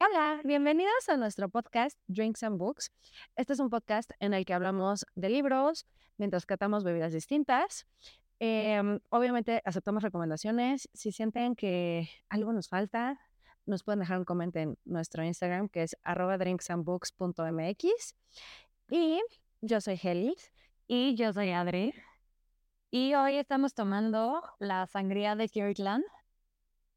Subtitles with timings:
[0.00, 2.90] Hola, bienvenidos a nuestro podcast Drinks and Books.
[3.36, 5.86] Este es un podcast en el que hablamos de libros
[6.18, 7.86] mientras catamos bebidas distintas.
[8.40, 10.88] Em, obviamente aceptamos recomendaciones.
[10.92, 13.20] Si sienten que algo nos falta,
[13.66, 18.16] nos pueden dejar un comentario en nuestro Instagram que es drinksandbooks.mx.
[18.90, 19.22] Y
[19.60, 20.34] yo soy Heli.
[20.86, 21.94] Y yo soy Adri.
[22.90, 26.04] Y hoy estamos tomando la sangría de Kirkland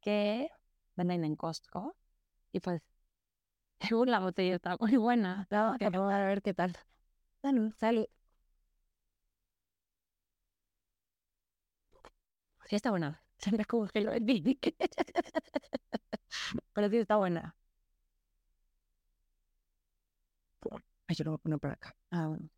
[0.00, 0.50] que
[0.96, 1.94] venden en Costco.
[2.58, 2.82] Y pues,
[4.06, 5.46] la botella está muy buena.
[5.50, 6.76] Vamos a ver qué tal.
[7.42, 7.72] Salud.
[7.78, 8.06] Salud.
[12.68, 13.22] Sí está buena.
[13.38, 14.12] Se me como que lo
[16.72, 17.56] Pero sí está buena.
[21.06, 21.94] Ay, yo lo voy a poner por acá.
[22.10, 22.48] Ah, bueno.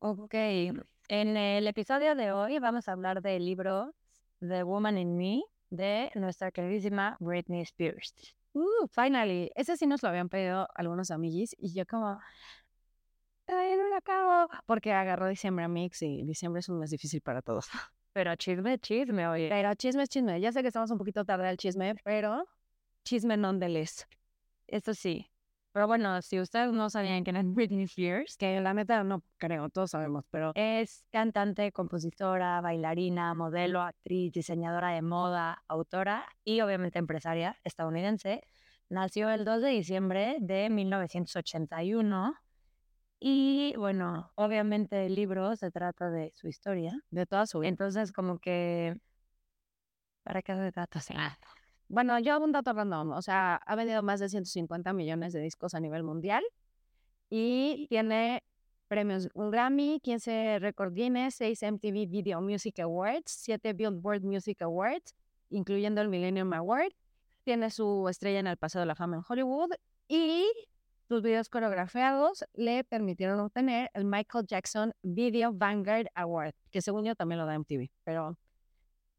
[0.00, 0.34] Ok.
[0.34, 3.94] En el episodio de hoy vamos a hablar del libro
[4.40, 8.14] The Woman in Me de nuestra queridísima Britney Spears.
[8.52, 9.50] Uh, finally.
[9.54, 12.18] Ese sí nos lo habían pedido algunos amiguis y yo como,
[13.46, 14.48] ay, no lo acabo.
[14.66, 17.68] Porque agarró diciembre a Mix y diciembre es un mes difícil para todos.
[18.12, 19.48] Pero chisme, chisme, oye.
[19.48, 20.40] Pero chisme, chisme.
[20.40, 22.44] Ya sé que estamos un poquito tarde al chisme, pero
[23.04, 24.08] chisme nonetheless.
[24.66, 25.30] Eso sí.
[25.78, 29.68] Pero bueno, si ustedes no sabían quién es Britney Spears, Que la neta no creo,
[29.68, 36.98] todos sabemos, pero es cantante, compositora, bailarina, modelo, actriz, diseñadora de moda, autora y obviamente
[36.98, 38.42] empresaria estadounidense.
[38.88, 42.34] Nació el 2 de diciembre de 1981
[43.20, 46.92] y bueno, obviamente el libro se trata de su historia.
[47.12, 47.68] de toda su vida.
[47.68, 48.96] Entonces como que...
[50.24, 51.00] ¿Para qué se trata?
[51.88, 53.12] Bueno, yo hago un dato random.
[53.12, 56.44] O sea, ha vendido más de 150 millones de discos a nivel mundial
[57.30, 58.42] y tiene
[58.88, 65.14] premios un Grammy, 15 Record Guinness, 6 MTV Video Music Awards, 7 Billboard Music Awards,
[65.50, 66.92] incluyendo el Millennium Award.
[67.44, 69.70] Tiene su estrella en el Paseo de la Fama en Hollywood
[70.08, 70.46] y
[71.08, 77.14] sus videos coreografiados le permitieron obtener el Michael Jackson Video Vanguard Award, que según yo
[77.14, 78.36] también lo da MTV, pero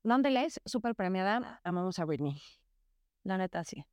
[0.04, 1.60] nonetheless, súper premiada.
[1.64, 2.42] Amamos a Britney.
[3.24, 3.86] la neta sí.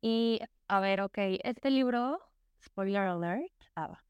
[0.00, 2.20] Y a ver, ok, este libro,
[2.62, 4.00] spoiler alert, ah,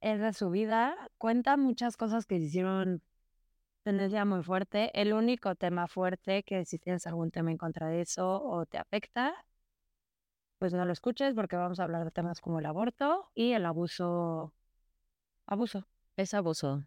[0.00, 3.02] es de su vida, cuenta muchas cosas que hicieron
[3.84, 4.90] tendencia muy fuerte.
[5.00, 8.78] El único tema fuerte que si tienes algún tema en contra de eso o te
[8.78, 9.34] afecta,
[10.58, 13.66] pues no lo escuches porque vamos a hablar de temas como el aborto y el
[13.66, 14.52] abuso,
[15.46, 16.84] abuso Es abuso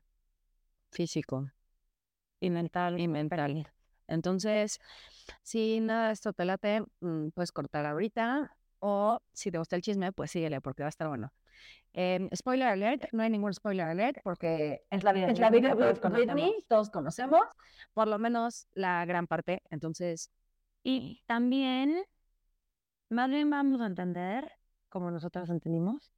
[0.91, 1.51] físico
[2.39, 2.99] y mental.
[2.99, 3.67] y mental.
[4.07, 4.79] Entonces,
[5.43, 8.55] si nada de esto te late, mm, puedes cortar ahorita.
[8.79, 11.33] O si te gusta el chisme, pues síguele porque va a estar bueno.
[11.93, 15.75] Em, spoiler alert, no hay ningún spoiler alert porque Es la vida es la vida
[15.75, 16.67] todos Britney, conocemos.
[16.67, 17.41] todos conocemos,
[17.93, 19.61] por lo menos la gran parte.
[19.71, 20.29] Entonces,
[20.83, 22.05] Y también,
[23.09, 24.51] más bien vamos a entender,
[24.89, 26.11] como nosotros entendimos,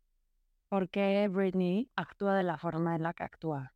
[0.69, 3.73] por qué Britney actúa de la forma en la que actúa.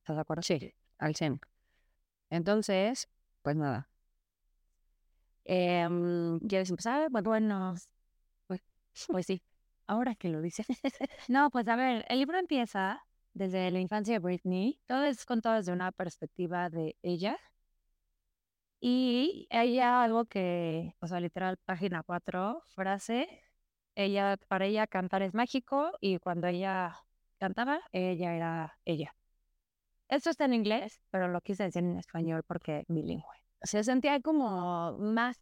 [0.00, 0.42] ¿Estás de acuerdo?
[0.42, 1.40] sí, al 100.
[2.30, 3.08] Entonces,
[3.42, 3.88] pues nada.
[5.44, 7.08] Em, ¿Quieres empezar?
[7.10, 7.74] Bueno,
[8.46, 8.62] pues,
[9.08, 9.42] pues sí,
[9.86, 10.66] ahora que lo dices.
[11.28, 13.00] No, pues a ver, el libro empieza
[13.34, 17.38] desde la infancia de Britney, todo es contado desde una perspectiva de ella.
[18.80, 23.28] Y ella, algo que, o sea, literal, página 4, frase,
[23.94, 26.96] ella, para ella cantar es mágico y cuando ella
[27.38, 29.14] cantaba, ella era ella.
[30.08, 33.24] Esto está en inglés, pero lo quise decir en español porque bilingüe.
[33.62, 35.40] se sentía como más,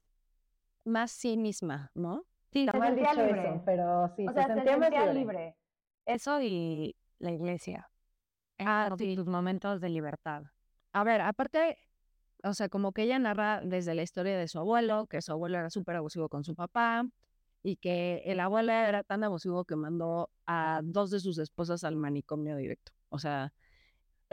[0.85, 2.25] más sí misma, ¿no?
[2.53, 5.21] Sí, Está mal dicho eso, pero sí, O se sea, se sentía más sentía libre.
[5.21, 5.57] libre.
[6.07, 7.91] Eso y la iglesia.
[8.59, 9.17] Ah, sí.
[9.17, 10.45] sus momentos de libertad.
[10.93, 11.77] A ver, aparte,
[12.45, 15.59] o sea, como que ella narra desde la historia de su abuelo, que su abuelo
[15.59, 17.07] era súper abusivo con su papá
[17.63, 21.97] y que el abuelo era tan abusivo que mandó a dos de sus esposas al
[21.97, 22.93] manicomio directo.
[23.09, 23.53] O sea,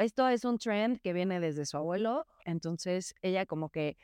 [0.02, 3.98] esto es un trend que viene desde su abuelo, entonces ella como que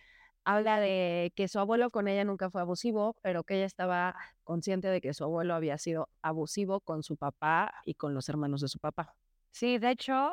[0.43, 4.15] habla de que su abuelo con ella nunca fue abusivo, pero que ella estaba
[4.45, 8.61] consciente de que su abuelo había sido abusivo con su papá y con los hermanos
[8.61, 9.13] de su papá.
[9.51, 10.31] Sí, de hecho,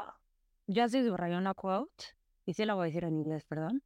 [0.68, 2.04] yo así subrayé una quote,
[2.46, 3.82] y sí la voy a decir en inglés, perdón,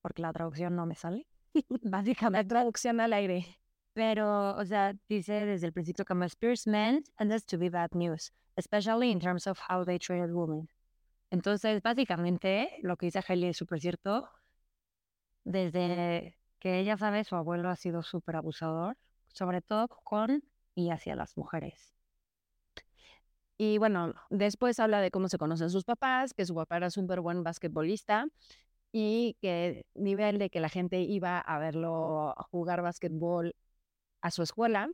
[0.00, 1.26] porque la traducción no me sale.
[1.82, 2.48] Básicamente.
[2.48, 3.58] Traducción al aire.
[3.92, 7.90] Pero, o sea, dice desde el principio como Spears meant and that's to be bad
[7.92, 10.68] news, especially in terms of how they treated women.
[11.30, 14.28] Entonces, básicamente, lo que dice Hailey es súper cierto.
[15.44, 18.96] Desde que ella sabe, su abuelo ha sido súper abusador,
[19.28, 20.42] sobre todo con
[20.74, 21.94] y hacia las mujeres.
[23.56, 27.20] Y bueno, después habla de cómo se conocen sus papás, que su papá era súper
[27.20, 28.26] buen basquetbolista
[28.92, 33.54] y que nivel de que la gente iba a verlo jugar básquetbol
[34.22, 34.90] a su escuela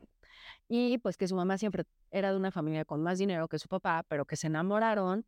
[0.67, 3.67] y pues que su mamá siempre era de una familia con más dinero que su
[3.69, 5.25] papá, pero que se enamoraron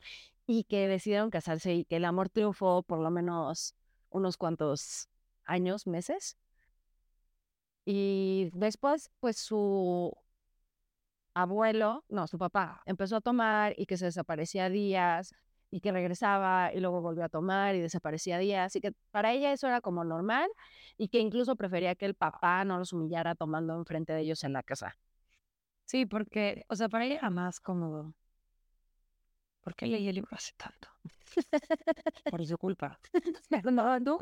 [0.48, 3.76] y que decidieron casarse y que el amor triunfó por lo menos
[4.10, 5.10] unos cuantos
[5.44, 6.38] años, meses.
[7.86, 10.18] Y después, pues su
[11.34, 15.36] abuelo, no, su papá, empezó a tomar y que se desaparecía días
[15.70, 19.52] y que regresaba y luego volvió a tomar y desaparecía días y que para ella
[19.52, 20.50] eso era como normal
[20.98, 24.54] y que incluso prefería que el papá no los humillara tomando enfrente de ellos en
[24.54, 24.98] la casa.
[25.86, 28.14] Sí, porque, o sea, para ella era más cómodo.
[29.68, 30.88] ¿Por qué leí el libro hace tanto?
[32.32, 32.98] Por su culpa.
[33.50, 34.18] Perdón, tú,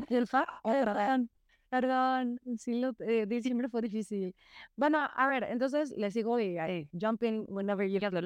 [0.63, 1.30] perdón,
[1.69, 4.33] perdón, sí, lo, eh, diciembre fue difícil.
[4.75, 8.24] Bueno, a ver, entonces le sigo y ahí, jumping whenever you get the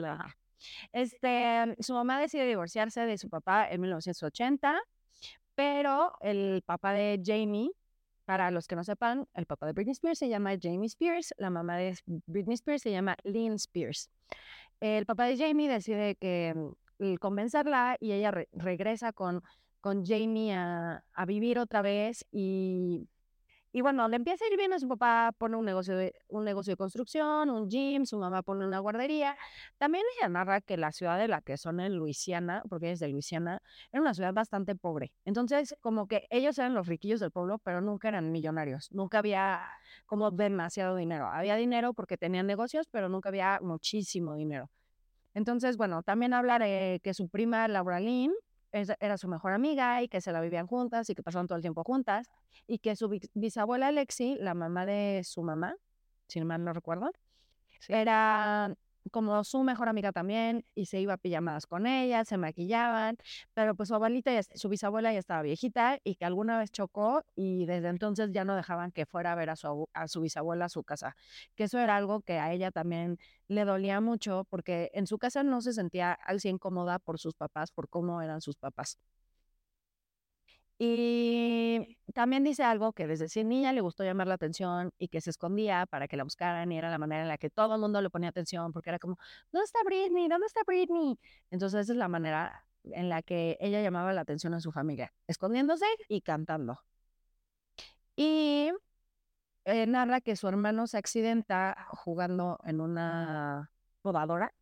[0.93, 4.79] Este, su mamá decide divorciarse de su papá en 1980,
[5.55, 7.69] pero el papá de Jamie
[8.23, 11.49] para los que no sepan, el papá de Britney Spears se llama Jamie Spears, la
[11.49, 14.09] mamá de Britney Spears se llama Lynn Spears.
[14.79, 16.55] El papá de Jamie decide que
[17.19, 19.41] convencerla y ella regresa con,
[19.81, 23.07] con Jamie a, a vivir otra vez y
[23.71, 26.43] y bueno, le empieza a ir bien a su papá, pone un negocio de, un
[26.43, 29.37] negocio de construcción, un gym, su mamá pone una guardería.
[29.77, 33.09] También ella narra que la ciudad de la que son en Luisiana, porque es de
[33.09, 33.61] Luisiana,
[33.91, 35.13] era una ciudad bastante pobre.
[35.23, 38.91] Entonces, como que ellos eran los riquillos del pueblo, pero nunca eran millonarios.
[38.91, 39.61] Nunca había
[40.07, 41.27] como demasiado dinero.
[41.27, 44.71] Había dinero porque tenían negocios, pero nunca había muchísimo dinero.
[45.33, 48.33] Entonces, bueno, también habla de que su prima Laura Lynn
[48.71, 51.61] era su mejor amiga y que se la vivían juntas y que pasaban todo el
[51.61, 52.27] tiempo juntas
[52.67, 55.75] y que su bisabuela Alexi, la mamá de su mamá,
[56.27, 57.11] si mal no recuerdo,
[57.87, 58.75] era
[59.11, 63.17] como su mejor amiga también y se iba a pijamadas con ella, se maquillaban,
[63.53, 67.23] pero pues su abuelita, y su bisabuela ya estaba viejita y que alguna vez chocó
[67.35, 70.65] y desde entonces ya no dejaban que fuera a ver a su, a su bisabuela
[70.65, 71.15] a su casa,
[71.55, 73.17] que eso era algo que a ella también
[73.47, 77.35] le dolía mucho porque en su casa no se sentía al 100 cómoda por sus
[77.35, 78.97] papás, por cómo eran sus papás.
[80.81, 85.19] Y también dice algo que desde si niña le gustó llamar la atención y que
[85.19, 87.81] se escondía para que la buscaran y era la manera en la que todo el
[87.81, 89.17] mundo le ponía atención porque era como,
[89.51, 90.29] ¿dónde está Britney?
[90.29, 91.19] ¿Dónde está Britney?
[91.51, 95.13] Entonces esa es la manera en la que ella llamaba la atención a su familia,
[95.27, 96.79] escondiéndose y cantando.
[98.15, 98.71] Y
[99.65, 103.69] eh, narra que su hermano se accidenta jugando en una
[104.01, 104.53] podadora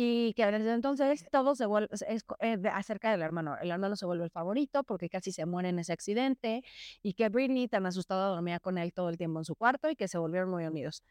[0.00, 3.56] y que desde entonces todo se vuelve es, eh, acerca del hermano.
[3.60, 6.62] El hermano se vuelve el favorito porque casi se muere en ese accidente
[7.02, 9.96] y que Britney tan asustada dormía con él todo el tiempo en su cuarto y
[9.96, 11.02] que se volvieron muy unidos.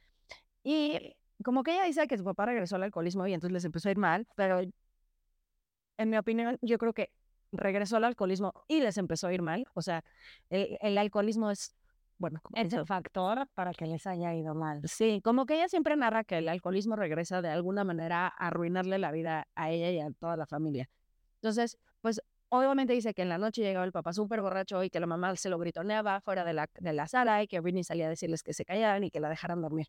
[0.64, 3.90] Y como que ella dice que su papá regresó al alcoholismo y entonces les empezó
[3.90, 7.12] a ir mal, pero en mi opinión yo creo que
[7.52, 9.66] regresó al alcoholismo y les empezó a ir mal.
[9.74, 10.06] O sea,
[10.50, 11.76] el alcoholismo es
[12.18, 14.82] bueno, es el factor para que les haya ido mal.
[14.86, 18.98] Sí, como que ella siempre narra que el alcoholismo regresa de alguna manera a arruinarle
[18.98, 20.90] la vida a ella y a toda la familia.
[21.36, 25.00] Entonces, pues obviamente dice que en la noche llegaba el papá súper borracho y que
[25.00, 28.08] la mamá se lo gritoneaba fuera de la, de la sala y que Britney salía
[28.08, 29.88] a decirles que se callaran y que la dejaran dormir.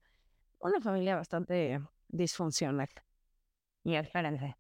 [0.59, 2.89] Una familia bastante disfuncional.
[3.85, 4.57] Y espérense.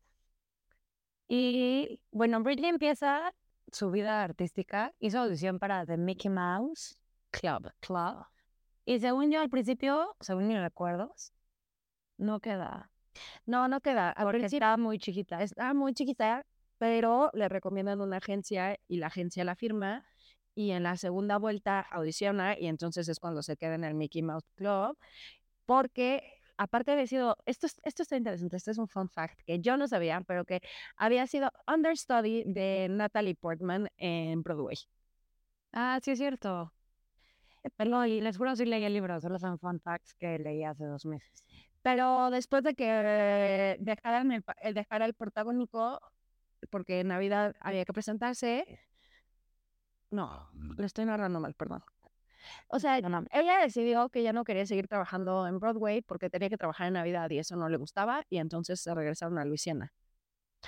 [1.26, 3.34] Y bueno, Britney empieza
[3.70, 6.96] su vida artística, hizo audición para The Mickey Mouse
[7.30, 7.72] Club.
[7.80, 8.24] Club.
[8.84, 11.32] Y según yo al principio, según mis recuerdos,
[12.16, 12.90] no queda.
[13.46, 14.14] No, no queda.
[14.20, 15.42] porque estaba muy chiquita.
[15.42, 16.46] Estaba muy chiquita,
[16.78, 20.04] pero le recomiendan una agencia y la agencia la firma.
[20.54, 24.22] Y en la segunda vuelta audiciona y entonces es cuando se queda en el Mickey
[24.22, 24.98] Mouse Club.
[25.66, 26.22] Porque
[26.56, 29.86] aparte de sido, esto, esto está interesante, este es un fun fact que yo no
[29.86, 30.60] sabía, pero que
[30.96, 34.78] había sido understudy de Natalie Portman en Broadway.
[35.72, 36.72] Ah, sí es cierto.
[37.76, 40.84] Pero y les juro si leí el libro, solo son fun facts que leí hace
[40.84, 41.44] dos meses.
[41.82, 46.00] Pero después de que dejaran el, dejar el protagónico,
[46.70, 48.80] porque en Navidad había que presentarse,
[50.10, 51.82] no, lo estoy narrando mal, perdón.
[52.68, 56.56] O sea, ella decidió que ya no quería seguir trabajando en Broadway porque tenía que
[56.56, 59.92] trabajar en Navidad y eso no le gustaba y entonces se regresaron a Luisiana.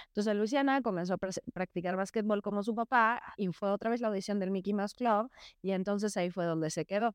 [0.09, 1.19] Entonces Luisiana comenzó a
[1.53, 5.31] practicar básquetbol como su papá y fue otra vez la audición del Mickey Mouse Club
[5.63, 7.15] y entonces ahí fue donde se quedó.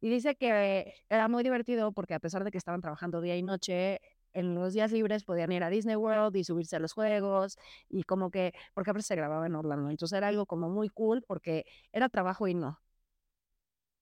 [0.00, 3.42] Y dice que era muy divertido porque a pesar de que estaban trabajando día y
[3.42, 4.00] noche,
[4.34, 8.02] en los días libres podían ir a Disney World y subirse a los juegos y
[8.04, 11.22] como que, porque a veces se grababa en Orlando, entonces era algo como muy cool
[11.26, 12.80] porque era trabajo y no.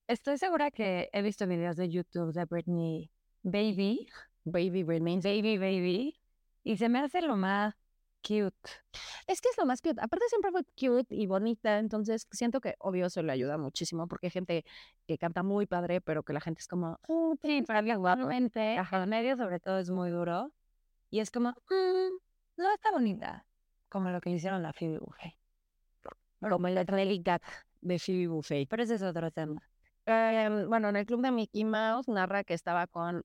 [0.07, 3.11] Estoy segura que he visto videos de YouTube de Britney
[3.43, 4.07] Baby,
[4.43, 6.19] Baby Britney, Baby Baby,
[6.63, 7.75] y se me hace lo más
[8.21, 8.55] cute.
[9.27, 9.99] Es que es lo más cute.
[10.01, 14.27] Aparte siempre fue cute y bonita, entonces siento que obvio eso le ayuda muchísimo porque
[14.27, 14.65] hay gente
[15.07, 17.63] que canta muy padre, pero que la gente es como, "Oh, Sí,
[17.97, 20.51] igualmente, el medio sobre todo es muy duro.
[21.09, 22.17] Y es como, "Mm,
[22.57, 23.45] no está bonita.
[23.89, 25.33] Como lo que hicieron a Phoebe Buffet.
[26.39, 27.41] como la realidad
[27.81, 28.67] de Phoebe Buffet.
[28.67, 29.61] Pero ese es otro tema.
[30.05, 33.23] Em, bueno, en el club de Mickey Mouse narra que estaba con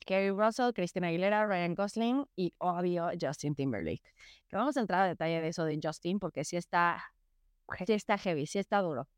[0.00, 4.02] Kerry Russell, Christina Aguilera, Ryan Gosling y obvio Justin Timberlake.
[4.48, 7.02] Que vamos a entrar a detalle de eso de Justin porque sí está,
[7.86, 9.08] sí está heavy, sí está duro.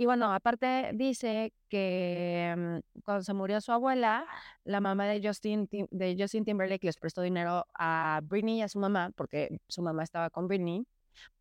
[0.00, 4.26] Y bueno, aparte dice que mm, cuando se murió su abuela,
[4.64, 8.78] la mamá de Justin, de Justin Timberlake les prestó dinero a Britney y a su
[8.78, 10.86] mamá, porque su mamá estaba con Britney,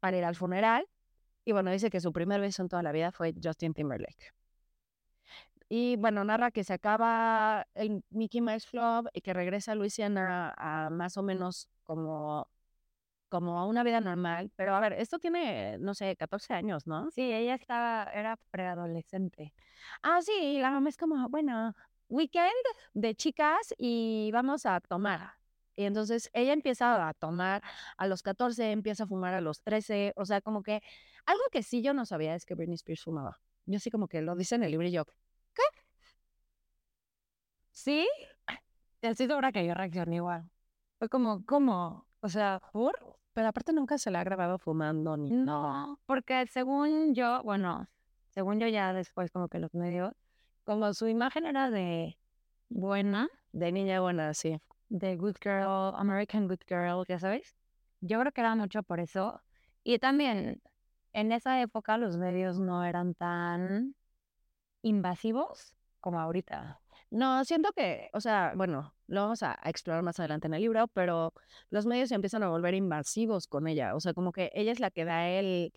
[0.02, 0.86] para ir al funeral.
[1.46, 4.34] Y bueno, dice que su primer beso en toda la vida fue Justin Timberlake.
[5.70, 10.54] Y bueno, narra que se acaba el Mickey Mouse Club y que regresa a Luisiana
[10.58, 12.50] a más o menos como,
[13.30, 14.52] como a una vida normal.
[14.56, 17.12] Pero a ver, esto tiene, no sé, 14 años, ¿no?
[17.12, 19.54] Sí, ella estaba, era preadolescente.
[20.02, 21.76] Ah, sí, y la mamá es como, bueno,
[22.10, 22.52] weekend
[22.94, 25.34] de chicas y vamos a tomar.
[25.76, 27.62] Y entonces ella empieza a tomar
[27.98, 30.82] a los 14, empieza a fumar a los 13, o sea, como que
[31.26, 33.40] algo que sí yo no sabía es que Britney Spears fumaba.
[33.66, 35.06] Yo sí como que lo dice en el libro y yo,
[37.72, 38.08] ¿Sí?
[39.02, 40.50] Estoy segura que yo reaccioné igual.
[40.98, 42.06] Fue como, ¿cómo?
[42.20, 43.20] O sea, ¿por?
[43.34, 47.88] pero aparte nunca se la ha grabado fumando ni No, porque según yo, bueno,
[48.32, 50.14] según yo ya después como que los medios,
[50.66, 52.18] como su imagen era de
[52.68, 54.60] buena, de niña buena, sí.
[54.90, 57.56] de good girl, American good girl, ya sabes.
[58.02, 59.42] Yo creo que era mucho por eso.
[59.86, 60.62] Y también
[61.14, 63.96] en esa época los medios no eran tan
[64.82, 66.80] invasivos como ahorita.
[67.12, 70.62] No, siento que, o sea, bueno, lo vamos a, a explorar más adelante en el
[70.62, 71.34] libro, pero
[71.72, 73.96] los medios se empiezan a volver invasivos con ella.
[73.96, 75.74] O sea, como que ella es la que da el,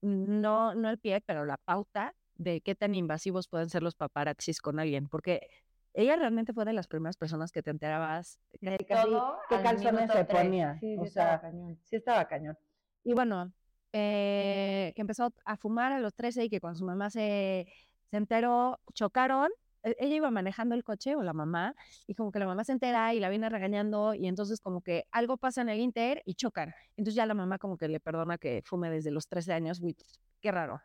[0.00, 4.60] no, no el pie, pero la pauta de qué tan invasivos pueden ser los paparazzis
[4.60, 5.08] con alguien.
[5.08, 5.46] Porque
[5.92, 9.10] ella realmente fue de las primeras personas que te enterabas De casi
[9.48, 10.78] qué calzones se ponía.
[10.80, 11.78] Sí, sí, o estaba sea, cañón.
[11.84, 12.58] sí estaba cañón.
[13.04, 13.52] Y bueno,
[13.92, 17.66] eh, que empezó a fumar a los 13 y que cuando su mamá se,
[18.10, 19.50] se enteró, chocaron.
[19.82, 21.74] E- Ella iba manejando el coche o la mamá
[22.06, 25.06] y como que la mamá se entera y la viene regañando y entonces como que
[25.10, 26.74] algo pasa en el Inter y chocan.
[26.96, 29.80] Entonces ya la mamá como que le perdona que fume desde los 13 años.
[29.80, 29.96] Uy,
[30.40, 30.80] qué raro.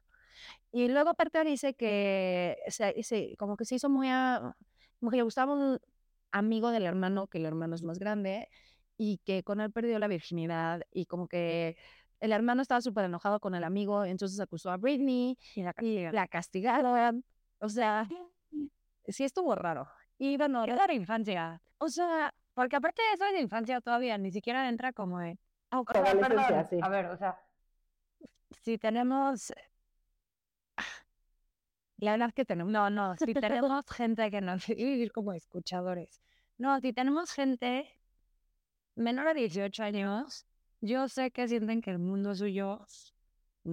[0.72, 4.10] Y luego aparte dice que se, se- como que se hizo muy...
[4.10, 4.56] a-
[5.00, 5.80] como que le gustaba un
[6.32, 8.50] amigo del hermano, que el hermano es más grande,
[8.98, 11.78] y que con él perdió la virginidad y como que
[12.26, 15.74] el hermano estaba súper enojado con el amigo, entonces acusó a Britney Y la y
[15.74, 16.16] castigaron.
[16.16, 17.26] la castigaron.
[17.60, 18.08] O sea,
[19.08, 19.88] sí estuvo raro.
[20.18, 21.62] Y bueno, Era de la infancia.
[21.78, 25.38] o sea, Porque aparte de eso de infancia todavía ni siquiera entra como en...
[25.72, 26.80] ah, O sea, perdón, sí.
[26.82, 27.38] A ver, o sea,
[28.62, 29.52] si tenemos...
[31.98, 34.66] la verdad que tenemos, No, no, si tenemos gente que nos...
[34.68, 36.22] decir como escuchadores.
[36.58, 37.90] No, si tenemos gente
[38.96, 40.46] menor a 18 años,
[40.86, 42.86] yo sé que sienten que el mundo es suyo,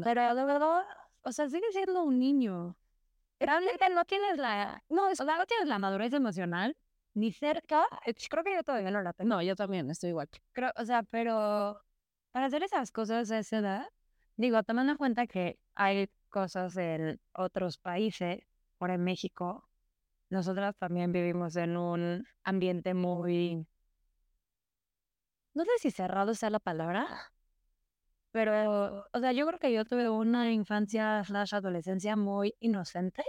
[0.03, 0.85] pero de verdad,
[1.23, 2.77] o sea, sigue siendo un niño.
[3.41, 4.83] Realmente no tienes la...
[4.89, 6.77] No, o sea, no tienes la madurez emocional
[7.15, 7.87] ni cerca.
[8.31, 9.31] Creo que yo todavía no la tengo.
[9.37, 10.29] no, yo también estoy igual.
[10.53, 11.81] Creo, o sea, pero
[12.33, 13.87] para hacer esas cosas a esa edad,
[14.37, 18.41] digo, tomando en cuenta que hay cosas en otros países,
[18.79, 19.69] por en México,
[20.31, 23.67] nosotras también vivimos en un ambiente muy,
[25.55, 27.07] no sé si cerrado sea la palabra,
[28.31, 33.23] pero, o sea, yo creo que yo tuve una infancia slash adolescencia muy inocente.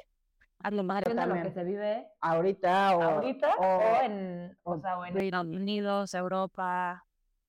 [0.59, 4.71] A lo Yo de lo que se vive Ahorita o, ahorita o- o en, o
[4.75, 7.05] o sea, o en Estados Unidos, Europa,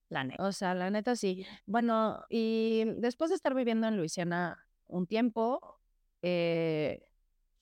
[0.09, 0.43] la neta.
[0.45, 1.47] O sea, la neta sí.
[1.65, 5.79] Bueno, y después de estar viviendo en Luisiana un tiempo,
[6.23, 7.07] eh,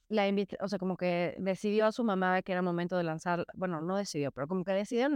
[0.09, 3.45] la invité, o sea, como que decidió a su mamá que era momento de lanzar,
[3.55, 5.09] bueno, no decidió, pero como que decidió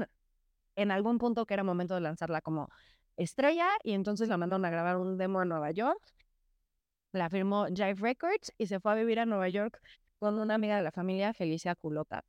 [0.77, 2.69] en, algún punto que era momento de lanzarla como
[3.17, 6.01] estrella y entonces la mandaron a grabar un demo en Nueva York.
[7.13, 9.81] La firmó Jive Records y se fue a vivir a Nueva York
[10.19, 12.25] con una amiga de la familia, Felicia Culota.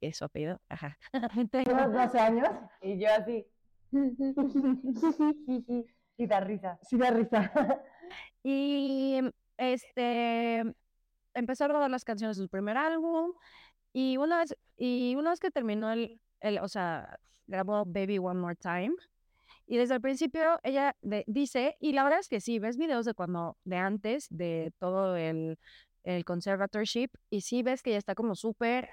[0.00, 0.98] Es su apellido, ajá.
[1.66, 2.48] unos 12 años.
[2.80, 3.46] Y yo así.
[6.16, 6.78] y da risa.
[6.82, 7.52] Sí da risa.
[8.42, 9.20] Y
[9.56, 10.64] este
[11.34, 13.32] empezó a grabar las canciones de su primer álbum.
[13.92, 17.18] Y una vez, y una vez que terminó el, el, o sea,
[17.50, 18.92] grabó Baby One More Time.
[19.66, 23.04] Y desde el principio ella de- dice, y la verdad es que sí, ves videos
[23.06, 25.58] de cuando, de antes, de todo el,
[26.04, 28.88] el conservatorship, y sí ves que ella está como súper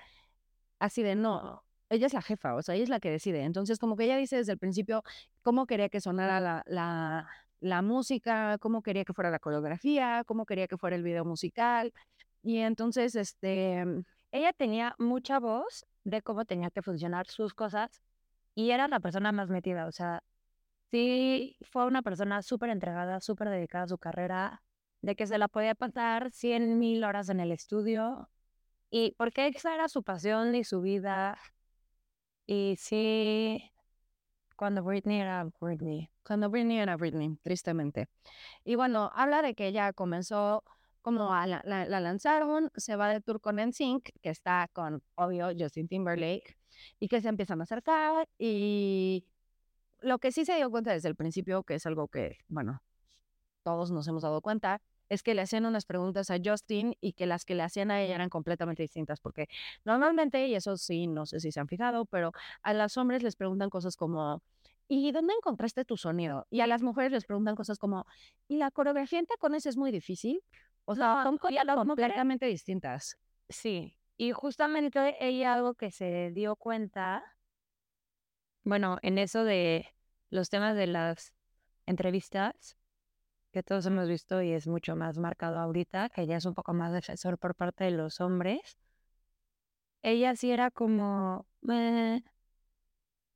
[0.79, 1.63] así de no.
[1.89, 3.43] ella es la jefa, o sea, ella es la que decide.
[3.43, 5.03] Entonces, como que ella dice desde el principio
[5.41, 7.27] cómo quería que sonara la, la,
[7.59, 11.93] la música, cómo quería que fuera la coreografía, cómo quería que fuera el video musical.
[12.43, 13.83] Y entonces, este,
[14.31, 18.01] Ella tenía mucha voz de cómo tenía que funcionar sus cosas
[18.57, 20.23] y era la persona más metida, o sea,
[20.89, 24.63] sí fue una persona súper entregada, súper dedicada a su carrera,
[25.01, 28.31] de que se la podía pasar 100 mil horas en el estudio
[28.89, 31.37] y porque esa era su pasión y su vida.
[32.47, 33.71] Y sí,
[34.55, 36.09] cuando Britney era Britney.
[36.23, 38.07] cuando Britney era Britney, tristemente.
[38.63, 40.63] Y bueno, habla de que ella comenzó
[41.07, 45.01] como a la, la- la lanzaron, se va de tour con NSYNC, que está con,
[45.15, 46.57] obvio, Justin Timberlake,
[46.99, 48.27] y que se empiezan a acercar.
[48.37, 49.23] Y
[50.01, 52.83] lo que sí se dio cuenta desde el principio, que es algo que, bueno,
[53.63, 57.25] todos nos hemos dado cuenta, es que le hacían unas preguntas a Justin y que
[57.25, 59.47] las que le hacían a ella eran completamente distintas, porque
[59.85, 62.33] normalmente, y eso sí, no sé si se han fijado, pero
[62.63, 64.43] a los hombres les preguntan cosas como,
[64.89, 66.47] ¿y dónde encontraste tu sonido?
[66.49, 68.05] Y a las mujeres les preguntan cosas como,
[68.49, 70.41] ¿y la coreografía en tacones es muy difícil?
[70.89, 73.17] O sea, son cosas completamente distintas.
[73.50, 77.24] Sí, y justamente ella algo que se dio cuenta,
[78.63, 79.86] bueno, en eso de
[80.29, 81.34] los temas de las
[81.86, 82.77] entrevistas,
[83.51, 86.74] que todos hemos visto y es mucho más marcado ahorita, que ya es un poco
[86.74, 88.77] más defensor por parte de los hombres,
[90.03, 91.46] ella sí era como,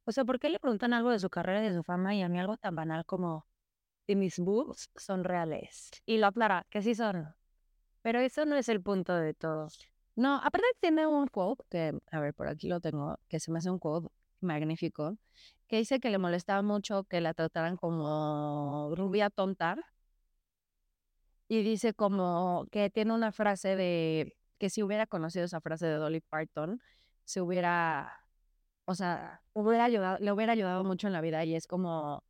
[0.06, 2.22] o sea, ¿por qué le preguntan algo de su carrera y de su fama y
[2.22, 3.46] a mí algo tan banal como
[4.08, 5.92] si mis boobs son reales?
[6.06, 7.36] Y lo aclara, que sí son.
[8.02, 9.68] Pero eso no es el punto de todo.
[10.16, 13.60] No, aparte tiene un quote, que, a ver, por aquí lo tengo, que se me
[13.60, 14.10] hace un quote
[14.42, 15.18] magnífico,
[15.68, 19.78] que dice que le molestaba mucho que la trataran como rubia tonta.
[21.48, 25.96] Y dice como que tiene una frase de que si hubiera conocido esa frase de
[25.96, 26.82] Dolly Parton,
[27.26, 28.26] se hubiera,
[28.86, 31.44] o sea, hubiera ayudado, le hubiera ayudado mucho en la vida.
[31.46, 32.24] Y es como,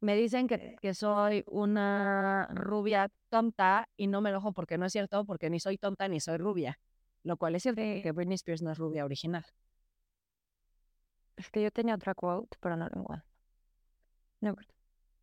[0.00, 4.92] me dicen que, que soy una rubia tonta y no me enojo porque no es
[4.92, 6.78] cierto, porque ni soy tonta ni soy rubia.
[7.24, 9.44] Lo cual es cierto que Britney Spears no es rubia original.
[11.36, 13.28] Es que yo tenía otra quote, pero no lo encuentro.
[14.40, 14.74] No importa.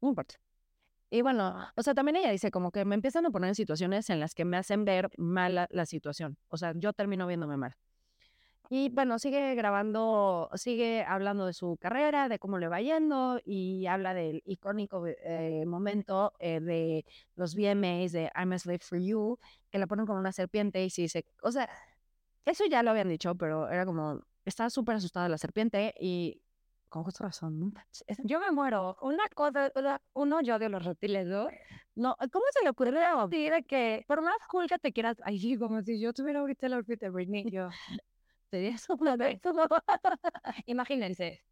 [0.02, 0.36] No importa.
[1.10, 4.10] Y bueno, o sea, también ella dice como que me empiezan a poner en situaciones
[4.10, 6.38] en las que me hacen ver mal la, la situación.
[6.50, 7.76] O sea, yo termino viéndome mal.
[8.70, 13.86] Y bueno, sigue grabando, sigue hablando de su carrera, de cómo le va yendo y
[13.86, 19.40] habla del icónico eh, momento eh, de los VMAs de I'm a Slave for You,
[19.70, 21.70] que la ponen como una serpiente y se dice, o sea,
[22.46, 26.42] eso ya lo habían dicho, pero era como, estaba súper asustada la serpiente y
[26.90, 27.74] con justa razón,
[28.24, 28.98] Yo me muero.
[29.02, 29.70] Una cosa,
[30.14, 31.50] uno, yo odio los reptiles, ¿no?
[31.96, 33.28] No, ¿cómo se le ocurrió?
[33.30, 36.68] Sí, de que por más cool que te quieras, ay, como si yo tuviera ahorita
[36.68, 37.70] el outfit de Britney, yo.
[38.50, 38.76] Sería
[40.66, 41.44] Imagínense.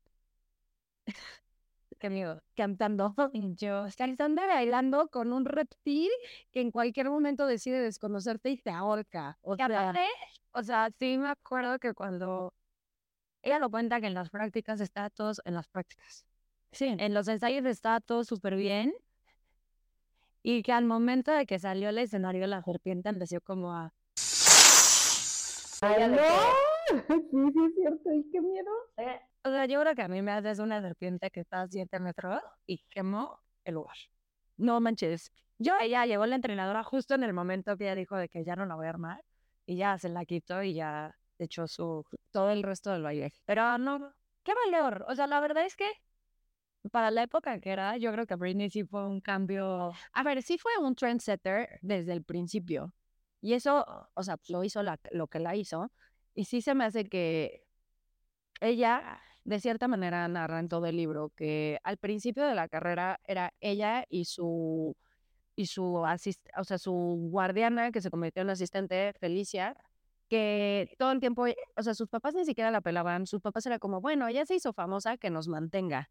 [2.00, 2.42] Qué miedo.
[2.56, 3.16] cantando.
[3.58, 6.10] Yo, Cantando bailando con un reptil
[6.52, 9.38] que en cualquier momento decide desconocerte y te ahorca.
[9.42, 10.06] O sea, aparte,
[10.52, 12.54] o sea, sí me acuerdo que cuando
[13.42, 16.26] ella lo cuenta que en las prácticas está todos, en las prácticas,
[16.72, 16.96] sí.
[16.98, 18.94] en los ensayos estaba todo súper bien
[20.42, 23.94] y que al momento de que salió al escenario la serpiente empezó como a...
[27.32, 28.10] Sí, sí, es cierto.
[28.10, 28.72] ¡Ay, qué miedo!
[28.98, 31.67] eh, O sea, yo creo que a mí me haces una serpiente que está a
[31.67, 33.96] 7 metros y quemó el lugar.
[34.58, 35.32] No manches.
[35.58, 38.56] Yo, ella llegó la entrenadora justo en el momento que ella dijo de que ya
[38.56, 39.24] no la voy a armar
[39.65, 42.04] y ya se la quitó y ya echó su...
[42.32, 43.34] Todo el resto del baile.
[43.46, 45.06] Pero no, qué valor.
[45.08, 45.89] O sea, la verdad es que
[46.91, 49.93] para la época que era, yo creo que Britney sí fue un cambio.
[50.13, 52.93] A ver, sí fue un trendsetter desde el principio.
[53.41, 55.91] Y eso, o sea, lo hizo la- lo que la hizo.
[56.36, 57.63] Y sí se me hace que
[58.62, 63.19] ella, de cierta manera, narra en todo el libro que al principio de la carrera
[63.26, 64.96] era ella y su
[65.56, 66.91] y su asist, o sea, su
[67.32, 69.78] guardiana que se convirtió en asistente, Felicia,
[70.30, 71.46] que todo el tiempo,
[71.78, 74.56] o sea, sus papás ni siquiera la pelaban, sus papás era como, bueno, ella se
[74.56, 76.10] hizo famosa, que nos mantenga.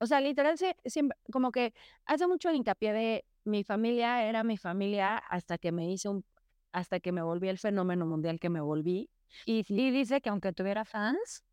[0.00, 1.74] O sea, literal, se- siempre, como que
[2.06, 6.24] hace mucho hincapié de mi familia era mi familia hasta que me hice un,
[6.72, 9.10] hasta que me volví el fenómeno mundial que me volví.
[9.46, 11.44] Y sí dice que aunque tuviera fans,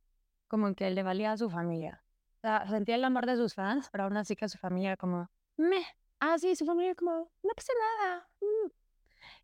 [0.48, 2.04] como que le valía a su familia.
[2.38, 5.30] O sea, sentía el amor de sus fans, pero aún así que su familia como,
[5.58, 5.86] meh.
[6.20, 8.30] Ah, sí, su familia como, no pasa nada.
[8.42, 8.79] mm".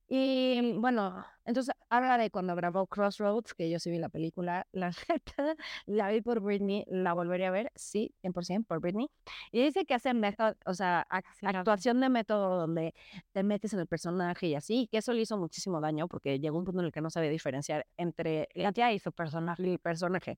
[0.08, 4.92] Y bueno, entonces habla de cuando grabó Crossroads, que yo sí vi la película, la
[5.10, 5.56] neta,
[5.88, 9.10] la vi por Britney, la volvería a ver, sí, 100% por Britney.
[9.52, 12.94] Y dice que hace método, o sea, ac- actuación de método donde
[13.32, 16.60] te metes en el personaje y así, que eso le hizo muchísimo daño porque llegó
[16.60, 20.38] un punto en el que no sabía diferenciar entre ella y su personaje y personaje.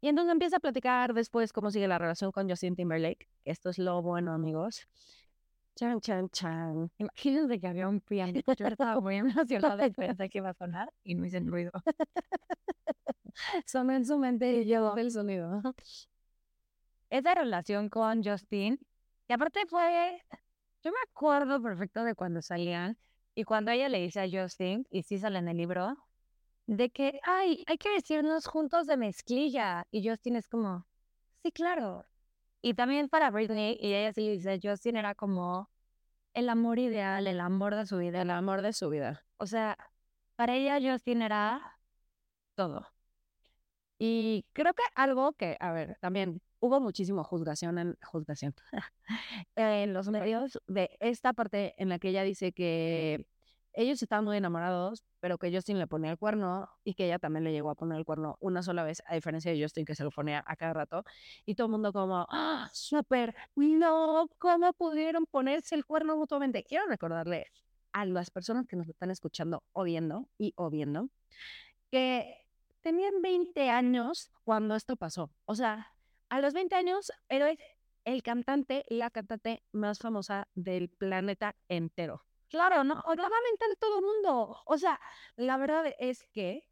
[0.00, 3.26] Y entonces empieza a platicar después cómo sigue la relación con Justin Timberlake.
[3.44, 4.86] Esto es lo bueno, amigos.
[5.76, 6.90] Chan, chan, chan.
[6.98, 8.40] Imagínense que había un piano.
[8.56, 11.72] Yo estaba muy emocionada y pensé que iba a sonar y no hice ruido.
[13.66, 15.62] Sonó en su mente y yo el sonido.
[17.10, 18.78] Esa relación con Justin,
[19.28, 20.22] y aparte fue,
[20.82, 22.96] yo me acuerdo perfecto de cuando salían
[23.34, 25.96] y cuando ella le dice a Justin, y sí sale en el libro,
[26.66, 29.86] de que, ay, hay que vestirnos juntos de mezclilla.
[29.90, 30.86] Y Justin es como,
[31.42, 32.04] sí, claro.
[32.64, 35.68] Y también para Britney, y ella sí dice, Justin era como
[36.32, 38.22] el amor ideal, el amor de su vida.
[38.22, 39.26] El amor de su vida.
[39.36, 39.76] O sea,
[40.34, 41.78] para ella Justin era
[42.54, 42.86] todo.
[43.98, 48.54] Y creo que algo que, a ver, también hubo muchísimo juzgación en juzgación
[49.56, 53.26] en los medios de esta parte en la que ella dice que
[53.74, 57.44] ellos estaban muy enamorados, pero que Justin le ponía el cuerno y que ella también
[57.44, 60.04] le llegó a poner el cuerno una sola vez, a diferencia de Justin que se
[60.04, 61.04] lo ponía a cada rato.
[61.44, 66.64] Y todo el mundo como, ah, súper, no, ¿cómo pudieron ponerse el cuerno mutuamente?
[66.64, 67.46] Quiero recordarle
[67.92, 71.08] a las personas que nos están escuchando o viendo y o viendo
[71.90, 72.44] que
[72.80, 75.30] tenían 20 años cuando esto pasó.
[75.44, 75.92] O sea,
[76.28, 77.54] a los 20 años era
[78.04, 82.24] el cantante, la cantante más famosa del planeta entero.
[82.54, 82.94] Claro, ¿no?
[83.06, 84.56] Obviamente de todo el mundo.
[84.64, 85.00] O sea,
[85.34, 86.62] la verdad es que...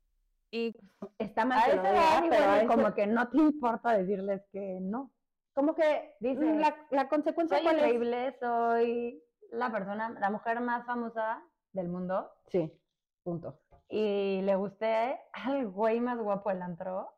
[0.52, 0.76] Y
[1.18, 1.82] Está mal A que lo
[2.30, 5.10] pero y como que no te importa decirles que no.
[5.54, 7.82] Como que dice, La, la consecuencia soy cuál es?
[7.82, 11.42] increíble, soy la persona, la mujer más famosa
[11.72, 12.72] del mundo Sí,
[13.24, 13.60] punto.
[13.88, 17.08] y le gusté al güey más guapo del antro.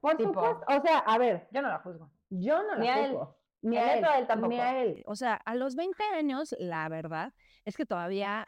[0.00, 2.10] Por Tipo, supuesto, o sea, a ver, Yo no la juzgo.
[2.28, 3.12] yo no Ni la a él.
[3.12, 3.38] juzgo.
[3.62, 4.48] Ni a él, él tampoco.
[4.48, 5.02] Ni a él.
[5.06, 7.32] O sea, a los 20 años, la verdad
[7.64, 8.46] es que todavía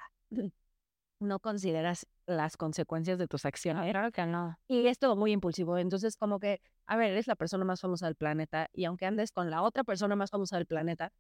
[1.21, 3.91] no consideras las consecuencias de tus acciones.
[3.91, 4.57] Claro que no.
[4.69, 5.79] Y es todo muy impulsivo.
[5.79, 9.33] Entonces, como que, a ver, eres la persona más famosa del planeta y aunque andes
[9.33, 11.13] con la otra persona más famosa del planeta,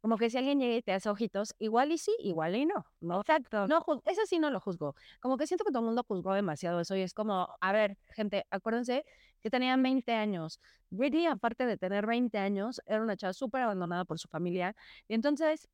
[0.00, 2.84] como que si alguien llega y te hace ojitos, igual y sí, igual y no.
[3.00, 3.66] No, Exacto.
[3.66, 4.94] no, eso sí no lo juzgo.
[5.20, 7.96] Como que siento que todo el mundo juzgó demasiado eso y es como, a ver,
[8.10, 9.06] gente, acuérdense
[9.40, 10.60] que tenían 20 años.
[10.90, 14.76] Britney, aparte de tener 20 años, era una chava súper abandonada por su familia.
[15.08, 15.70] Y entonces,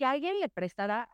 [0.00, 1.10] que alguien le prestara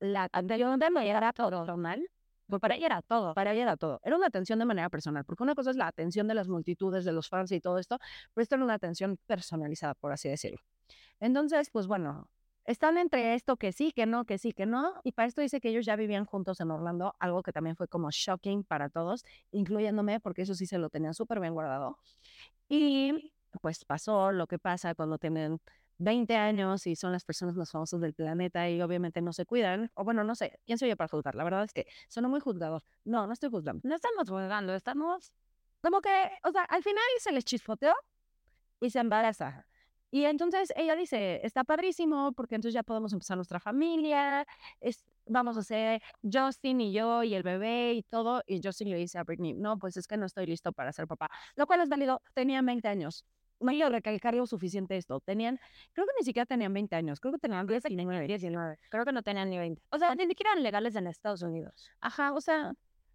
[0.00, 2.06] la atención de manera personal,
[2.46, 4.00] pues para ella era todo, para ella era todo.
[4.04, 7.06] Era una atención de manera personal, porque una cosa es la atención de las multitudes,
[7.06, 7.96] de los fans y todo esto,
[8.34, 10.58] pero esto era una atención personalizada, por así decirlo.
[11.20, 12.28] Entonces, pues bueno,
[12.66, 15.58] están entre esto que sí, que no, que sí, que no, y para esto dice
[15.58, 19.24] que ellos ya vivían juntos en Orlando, algo que también fue como shocking para todos,
[19.52, 21.96] incluyéndome, porque eso sí se lo tenían súper bien guardado.
[22.68, 25.60] Y pues pasó lo que pasa cuando tienen
[25.98, 29.90] 20 años y son las personas más famosas del planeta y obviamente no se cuidan,
[29.94, 31.34] o bueno, no sé, ¿quién soy yo para juzgar?
[31.34, 32.82] La verdad es que sonó muy juzgador.
[33.04, 33.80] No, no estoy juzgando.
[33.88, 35.32] No estamos jugando, estamos
[35.82, 36.10] Como que,
[36.44, 37.94] o sea, al final se les chispoteó
[38.80, 39.66] y se embaraza.
[40.10, 44.46] Y entonces ella dice, está padrísimo porque entonces ya podemos empezar nuestra familia,
[44.80, 48.42] es, vamos a hacer Justin y yo y el bebé y todo.
[48.46, 51.06] Y Justin le dice a Britney, no, pues es que no estoy listo para ser
[51.06, 51.28] papá.
[51.56, 53.26] Lo cual es válido, tenían 20 años.
[53.60, 55.20] No quiero recalcar lo suficiente esto.
[55.20, 55.58] Tenían,
[55.92, 58.78] creo que ni siquiera tenían 20 años, creo que tenían 19, 19.
[58.90, 59.82] Creo que no tenían ni 20.
[59.90, 61.90] O sea, ni siquiera eran legales en Estados Unidos.
[62.00, 62.72] Ajá, o sea,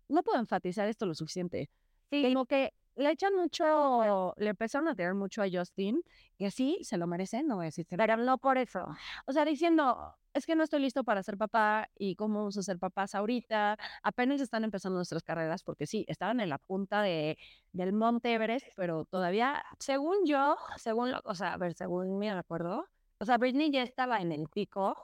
[0.10, 1.70] no puedo enfatizar esto lo suficiente.
[2.10, 2.24] Sí.
[2.24, 6.02] Como que le echan mucho, le empezaron a tirar mucho a Justin,
[6.38, 8.88] y así se lo merecen, no voy a decir, Pero no por eso.
[9.26, 12.64] o sea, diciendo, es que no estoy listo para ser papá y cómo vamos a
[12.64, 17.38] ser papás ahorita, apenas están empezando nuestras carreras, porque sí, estaban en la punta de,
[17.72, 22.32] del Monte Everest, pero todavía, Según yo, según, lo- o sea, a ver, según mi
[22.32, 22.86] recuerdo,
[23.20, 24.96] o sea, Britney ya estaba en el pico,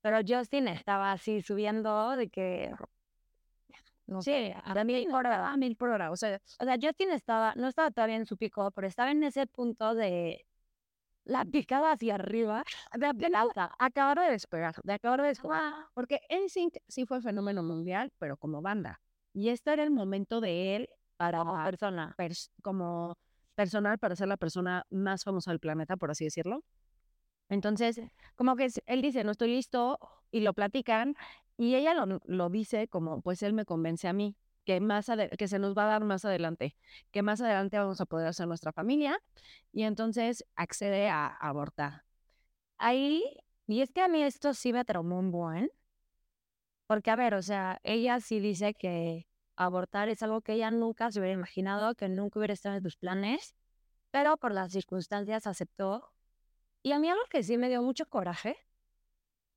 [0.00, 2.72] pero Justin estaba así subiendo de que,
[4.06, 5.50] no sé, a mil por hora.
[5.52, 8.36] a mil por hora, o sea, O sea, Justin estaba, no estaba todavía en su
[8.36, 10.44] pico, pero estaba en ese punto de
[11.24, 12.64] la picada hacia arriba.
[12.98, 15.62] de, de nada, acabar de despegar, de acabar de despegar.
[15.94, 19.00] Porque NSYNC sí fue fenómeno mundial, pero como banda.
[19.32, 22.14] Y este era el momento de él para persona.
[22.18, 23.16] pers- como
[23.54, 26.64] personal para ser la persona más famosa del planeta, por así decirlo.
[27.48, 28.00] Entonces,
[28.34, 29.98] como que él dice, no estoy listo,
[30.30, 31.14] y lo platican,
[31.62, 35.48] y ella lo, lo dice como, pues él me convence a mí, que, más que
[35.48, 36.76] se nos va a dar más adelante,
[37.10, 39.20] que más adelante vamos a poder hacer nuestra familia,
[39.72, 42.04] y entonces accede a abortar.
[42.78, 43.22] Ahí,
[43.66, 45.70] y es que a mí esto sí me traumó un buen,
[46.86, 51.10] Porque, a ver, o sea, ella sí dice que abortar es algo que ella nunca
[51.10, 53.54] se hubiera imaginado, que nunca hubiera estado en sus planes,
[54.10, 56.12] pero por las circunstancias aceptó.
[56.82, 58.56] Y a mí algo que sí me dio mucho coraje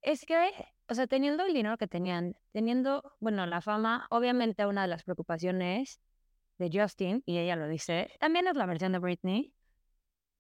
[0.01, 0.51] es que,
[0.87, 5.03] o sea, teniendo el dinero que tenían, teniendo, bueno, la fama, obviamente una de las
[5.03, 5.99] preocupaciones
[6.57, 9.53] de Justin, y ella lo dice, también es la versión de Britney.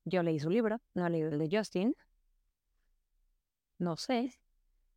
[0.05, 1.95] Yo leí su libro, no leí el de Justin.
[3.79, 4.31] No sé.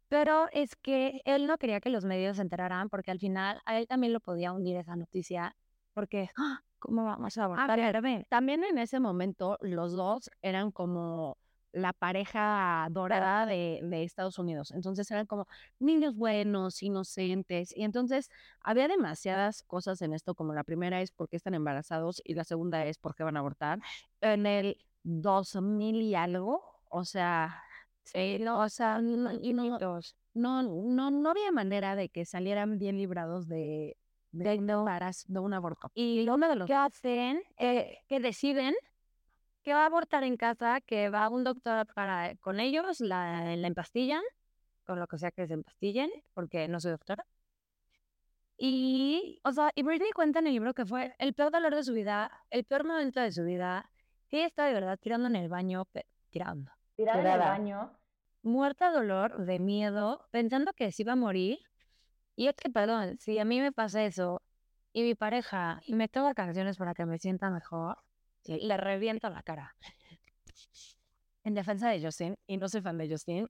[0.09, 3.79] Pero es que él no quería que los medios se enteraran porque al final a
[3.79, 5.57] él también lo podía hundir esa noticia.
[5.95, 6.63] Porque, ¡ah!
[6.79, 7.93] ¿cómo vamos a abortar?
[7.93, 8.27] bebé?
[8.29, 11.37] También en ese momento los dos eran como
[11.73, 14.71] la pareja dorada de, de Estados Unidos.
[14.71, 15.47] Entonces eran como
[15.79, 17.77] niños buenos, inocentes.
[17.77, 22.23] Y entonces había demasiadas cosas en esto, como la primera es por qué están embarazados
[22.25, 23.81] y la segunda es por qué van a abortar.
[24.21, 27.63] En el 2000 y algo, o sea,
[28.05, 30.01] sí, no, o sea, no, no,
[30.35, 33.97] no, no, no había manera de que salieran bien librados de,
[34.33, 35.91] de, un embarazo, de un aborto.
[35.95, 38.75] Y uno de los que hacen, eh, que deciden
[39.69, 43.67] que va a abortar en casa, que va un doctor para con ellos, la, la
[43.69, 44.23] empastillan,
[44.87, 47.27] con lo que sea que se empastillen, porque no soy doctora.
[48.57, 51.85] Y, o sea, y Britney cuenta en el libro que fue el peor dolor de
[51.85, 53.91] su vida, el peor momento de su vida,
[54.31, 57.93] ella estaba de verdad tirando en el baño, pe- tirando, Tirada en el baño.
[58.43, 61.59] muerta de dolor, de miedo, pensando que se iba a morir.
[62.37, 64.41] Y es que, perdón, si a mí me pasa eso
[64.95, 67.99] y mi pareja y me toca canciones para que me sienta mejor,
[68.45, 69.75] le reviento la cara.
[71.45, 73.49] En defensa de Justin, y no soy fan de Justin,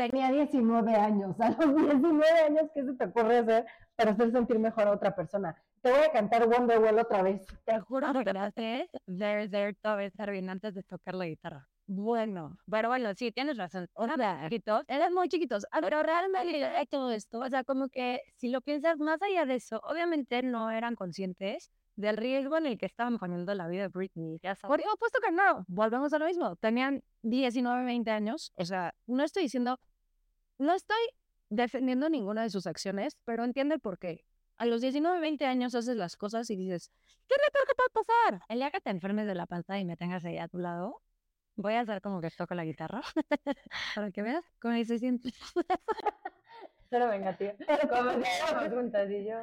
[0.00, 1.38] Tenía 19 años.
[1.40, 3.66] A los 19 años, ¿qué se te ocurre hacer
[3.96, 5.54] para hacer sentir mejor a otra persona?
[5.82, 7.46] Te voy a cantar Wonderwall otra vez.
[7.64, 11.68] Te juro que haces there, there, todo estar bien antes de tocar la guitarra.
[11.86, 13.88] bueno, Pero bueno, sí, tienes razón.
[13.94, 15.66] Ahora, chiquitos, eran muy chiquitos.
[15.82, 19.56] Pero realmente hay todo esto, o sea, como que si lo piensas más allá de
[19.56, 23.88] eso, obviamente no eran conscientes del riesgo en el que estaban poniendo la vida de
[23.88, 24.76] Britney, ya sabes.
[24.76, 25.64] Por supuesto que no.
[25.68, 26.56] Volvemos a lo mismo.
[26.56, 28.52] Tenían 19, 20 años.
[28.56, 29.78] O sea, no estoy diciendo,
[30.58, 30.98] no estoy
[31.50, 34.24] defendiendo ninguna de sus acciones, pero entiende el por qué.
[34.56, 36.90] A los 19, 20 años haces las cosas y dices,
[37.28, 38.42] ¿qué es lo que puede pasar?
[38.48, 41.00] El día que te enfermes de la panza y me tengas ahí a tu lado,
[41.56, 43.02] voy a hacer como que toco la guitarra
[43.94, 45.32] para que veas cómo se siente.
[46.90, 47.52] Cero vengativo.
[47.88, 49.38] Como si éramos juntas y yo.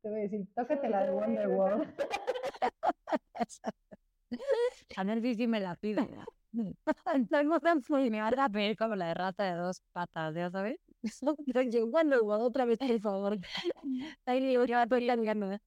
[0.00, 1.94] Te voy a decir, tócate la de Wonderwall.
[4.96, 6.08] A ver si sí me la piden.
[7.30, 10.50] Tengo tan y me van a pedir como la de rata de dos patas, ¿ya
[10.50, 10.78] sabes?
[11.70, 13.38] Yo, bueno, otra vez, por favor.
[14.24, 15.58] Ahí digo, yo estoy cargando.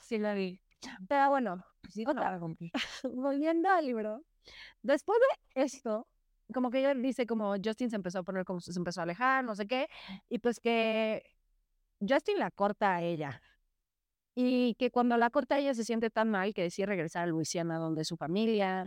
[0.00, 0.60] Sí, la vi.
[1.08, 2.70] Pero bueno, Sí, no la cumplir.
[3.02, 4.22] volviendo al libro,
[4.82, 5.18] después
[5.54, 6.08] de esto,
[6.52, 9.44] como que ella dice como Justin se empezó a poner como se empezó a alejar,
[9.44, 9.88] no sé qué,
[10.28, 11.22] y pues que
[12.00, 13.42] Justin la corta a ella.
[14.34, 17.26] Y que cuando la corta a ella se siente tan mal que decide regresar a
[17.26, 18.86] Luisiana donde es su familia,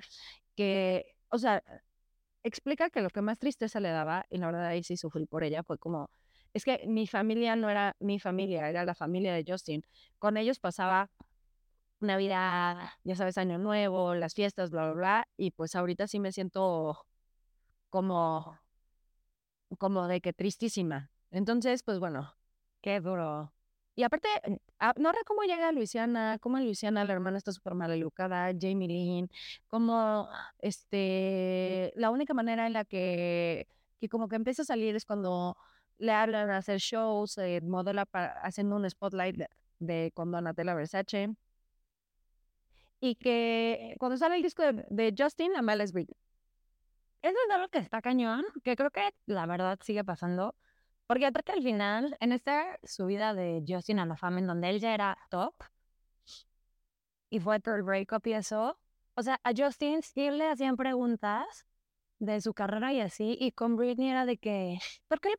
[0.56, 1.64] que, o sea,
[2.44, 5.44] explica que lo que más tristeza le daba, y la verdad ahí sí sufrí por
[5.44, 6.10] ella, fue como,
[6.54, 9.84] es que mi familia no era mi familia, era la familia de Justin.
[10.20, 11.10] Con ellos pasaba
[12.00, 15.28] Navidad, ya sabes, Año Nuevo, las fiestas, bla, bla, bla.
[15.38, 17.06] Y pues ahorita sí me siento
[17.90, 18.58] como,
[19.78, 21.12] como de que tristísima.
[21.32, 22.34] Entonces, pues bueno,
[22.82, 23.54] Qué duro.
[23.96, 24.28] y aparte,
[24.80, 27.92] ah, no sé cómo llega a Luisiana, cómo en Luisiana la hermana está súper mal
[27.92, 29.30] educada, Jamie Lynn,
[29.68, 30.28] como
[30.60, 33.68] este, la única manera en la que,
[34.00, 35.58] que como que empieza a salir es cuando
[35.98, 39.42] le hablan a hacer shows, modela pa- haciendo un spotlight
[39.80, 41.30] de, con Donatella Versace.
[43.02, 46.16] Y que cuando sale el disco de, de Justin, Amala es Britney.
[47.22, 50.56] Eso es algo que está cañón, que creo que la verdad sigue pasando.
[51.08, 54.80] Porque aparte al final, en esta subida de Justin a la fama, en donde él
[54.80, 55.56] ya era top,
[57.30, 58.80] y fue por el breakup y eso,
[59.16, 61.66] o sea, a Justin sí le hacían preguntas
[62.20, 65.30] de su carrera y así, y con Britney era de que, ¿por qué?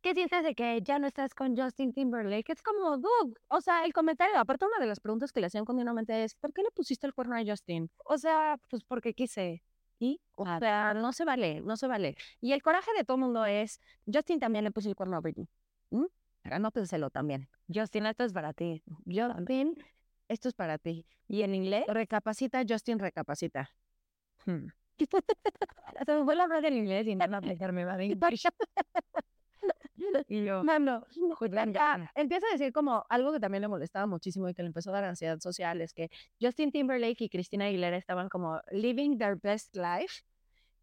[0.00, 2.52] ¿Qué sientes de que ya no estás con Justin Timberlake?
[2.52, 5.64] Es como, dude, O sea, el comentario, aparte una de las preguntas que le hacían
[5.64, 7.90] continuamente es, ¿por qué le pusiste el cuerno a Justin?
[8.04, 9.62] o sea, pues porque quise.
[9.98, 10.20] ¿Y?
[10.36, 12.16] O Ah, sea, no se vale, no se vale.
[12.40, 15.20] Y el coraje de todo el mundo es, Justin también le puso el cuerno a
[15.20, 15.48] Britney.
[15.90, 16.04] ¿Mm?
[16.44, 17.48] Anótenselo también.
[17.72, 18.82] Justin, esto es para ti.
[19.06, 19.74] Justin,
[20.28, 21.06] esto es para ti.
[21.26, 21.84] ¿Y en inglés?
[21.88, 23.70] Recapacita, Justin, recapacita.
[24.46, 24.66] Hmm.
[26.06, 28.16] Se me fue la frase en inglés y nada aplicarme, va de
[30.28, 31.06] Y yo, No, no.
[31.36, 32.12] Julián, Ah, ya.
[32.14, 34.94] empieza a decir como algo que también le molestaba muchísimo y que le empezó a
[34.94, 36.10] dar ansiedad social, es que
[36.40, 40.22] Justin Timberlake y Christina Aguilera estaban como living their best life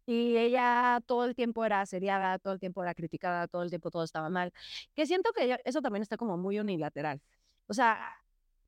[0.06, 3.90] Y ella todo el tiempo era asediada, todo el tiempo era criticada, todo el tiempo
[3.90, 4.52] todo estaba mal.
[4.94, 7.20] Que siento que eso también está como muy unilateral.
[7.68, 8.14] O sea,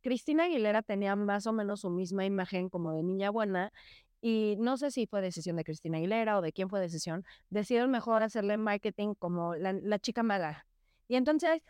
[0.02, 3.72] Cristina Aguilera tenía más o menos su misma imagen como de niña buena
[4.20, 7.90] y no sé si fue decisión de Cristina Aguilera o de quién fue decisión, decidieron
[7.90, 10.66] mejor hacerle marketing como la, la chica mala.
[11.08, 11.62] Y entonces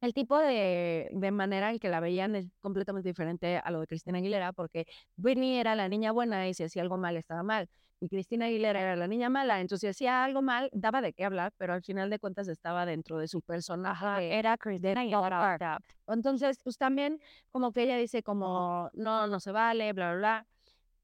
[0.00, 3.86] el tipo de, de manera en que la veían es completamente diferente a lo de
[3.86, 7.68] Cristina Aguilera porque Britney era la niña buena y si hacía algo mal estaba mal.
[8.00, 11.24] Y Cristina Aguilera era la niña mala, entonces si hacía algo mal, daba de qué
[11.24, 14.36] hablar, pero al final de cuentas estaba dentro de su personaje.
[14.38, 15.78] Era Cristina Aguilera.
[16.08, 17.18] Entonces, pues también
[17.50, 20.46] como que ella dice como, no, no se vale, bla, bla, bla.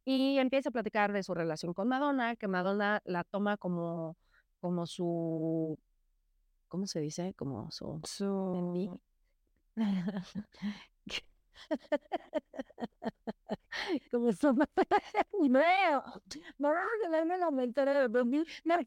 [0.04, 4.16] Y empieza a platicar de su relación con Madonna, que Madonna la toma como,
[4.60, 5.78] como su,
[6.68, 7.34] ¿cómo se dice?
[7.34, 8.00] Como su...
[8.04, 9.00] Su...
[14.10, 14.52] como su...
[14.52, 14.66] No,
[16.58, 16.74] no,
[17.24, 18.46] no, la mentira de dormir.
[18.64, 18.86] No, que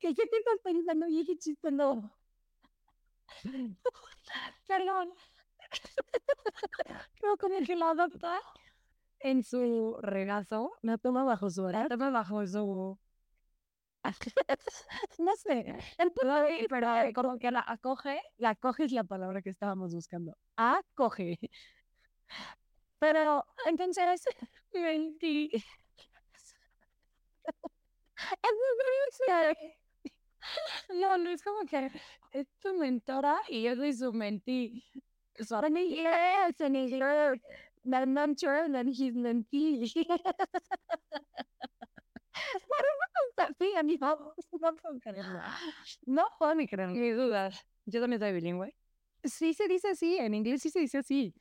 [0.00, 2.10] que yo te estás pensando y ese chiste no.
[4.66, 5.12] Perdón.
[7.20, 8.40] Creo que la adopta
[9.22, 12.98] en su regazo, La toma bajo su la toma bajo su...
[15.18, 15.76] No sé.
[15.98, 20.36] Entonces, pero como que la acoge, La acoge es la palabra que estábamos buscando.
[20.56, 21.38] Acoge.
[22.98, 24.22] Pero entonces,
[24.72, 25.50] mentí.
[30.88, 31.90] No, no es como que
[32.32, 34.84] es tu mentora y yo soy su mentí.
[35.62, 36.76] En inglés, en
[37.84, 39.12] La mentor, and he's
[43.98, 45.00] favor, no puedo.
[46.06, 46.66] No ni.
[46.66, 47.66] Mis dudas.
[47.86, 48.74] Yo también soy bilingüe.
[49.24, 51.34] Sí se dice así, en inglés sí se dice así.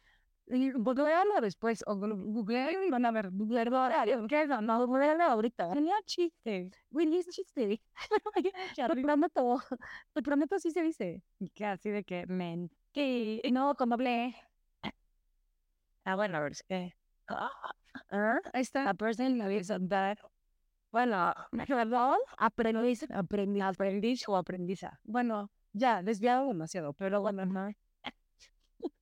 [0.48, 4.86] Googlealo después, o googlealo y van a ver, googlealo ahora, ¿qué no?
[4.86, 5.72] Googlealo ahorita.
[5.74, 7.82] Tenía chiste, Willy es chiste.
[8.76, 9.62] Te prometo,
[10.14, 11.24] te prometo sí se dice.
[11.54, 13.40] Que así de que mentí.
[13.44, 14.36] Y no, con doble.
[16.04, 16.94] Ah, bueno, es que...
[17.28, 18.90] Ah, Ahí está.
[18.90, 19.38] A person.
[20.92, 21.34] Bueno,
[21.68, 22.18] ¿Perdón?
[22.38, 25.00] aprendiz, aprendiz, aprendiz o aprendiza.
[25.04, 27.72] Bueno, ya, desviado demasiado, pero bueno, no.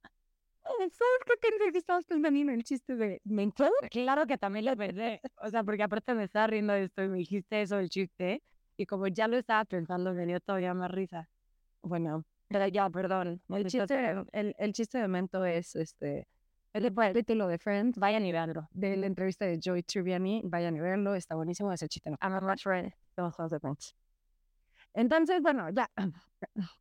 [0.64, 0.94] ¿Sabes
[1.42, 3.72] qué crees que estabas pensando en el chiste de mentor?
[3.90, 5.20] Claro que también lo pensé.
[5.42, 8.44] O sea, porque aparte me estaba riendo de esto y me dijiste eso del chiste.
[8.78, 11.28] Y como ya lo estaba pensando, me dio todavía más risa.
[11.82, 13.42] Bueno, Pero ya, perdón.
[13.50, 16.28] el chiste, el, el chiste de Mento es este
[16.74, 18.68] el capítulo de Friends Vayan y veanlo.
[18.72, 20.42] de la entrevista de Joey Tribbiani.
[20.46, 22.10] Vayan a verlo, está buenísimo ese chiste.
[22.22, 22.94] I'm a much friend.
[23.18, 23.96] los de Friends.
[24.94, 25.90] Entonces, bueno, ya.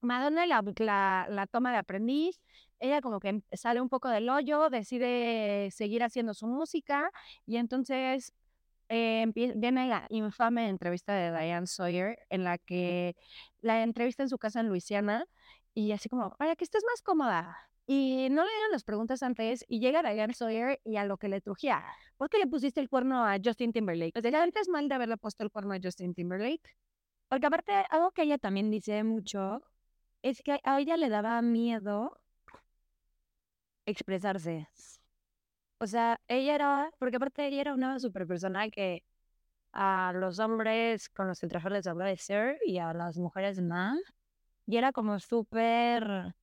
[0.00, 2.40] Madonna la, la, la toma de aprendiz.
[2.80, 7.10] Ella como que sale un poco del hoyo, decide seguir haciendo su música
[7.46, 8.32] y entonces
[8.88, 13.14] eh, viene la infame entrevista de Diane Sawyer en la que
[13.60, 15.24] la entrevista en su casa en Luisiana
[15.72, 17.56] y así como, para que estés más cómoda.
[17.86, 21.28] Y no le dieron las preguntas antes y llega Diane Sawyer y a lo que
[21.28, 21.84] le trujía,
[22.16, 24.20] ¿por qué le pusiste el cuerno a Justin Timberlake?
[24.20, 26.76] Sea, ¿ya antes mal de haberle puesto el cuerno a Justin Timberlake?
[27.28, 29.62] Porque aparte, algo que ella también dice mucho
[30.22, 32.20] es que a ella le daba miedo
[33.86, 34.68] expresarse.
[35.78, 39.04] O sea, ella era, porque aparte ella era una super persona que
[39.72, 43.60] a los hombres con los que trabajaba les hablaba de ser y a las mujeres
[43.60, 43.98] más.
[44.66, 46.34] Y era como súper,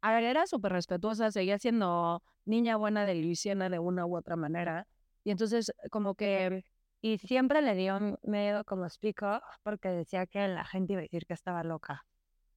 [0.00, 4.36] A ver, era súper respetuosa, seguía siendo niña buena de Luisiana de una u otra
[4.36, 4.86] manera.
[5.24, 6.64] Y entonces, como que,
[7.00, 11.02] y siempre le dio m- miedo como up porque decía que la gente iba a
[11.02, 12.04] decir que estaba loca.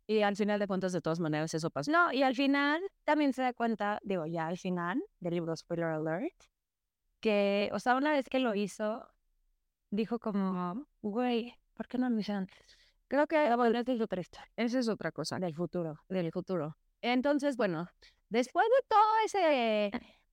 [0.08, 1.92] y al final de cuentas, de todas maneras, eso pasó.
[1.92, 5.88] No, y al final también se da cuenta, digo, ya al final del libro Spoiler
[5.88, 6.34] Alert,
[7.20, 9.08] que, o sea, una vez que lo hizo,
[9.92, 12.78] dijo como, güey, ¿por qué no hice antes?
[13.08, 16.00] Creo que bueno, es otra historia esa es otra cosa del futuro.
[16.10, 16.78] del futuro.
[17.02, 17.88] Entonces, bueno,
[18.30, 19.92] después de todo ese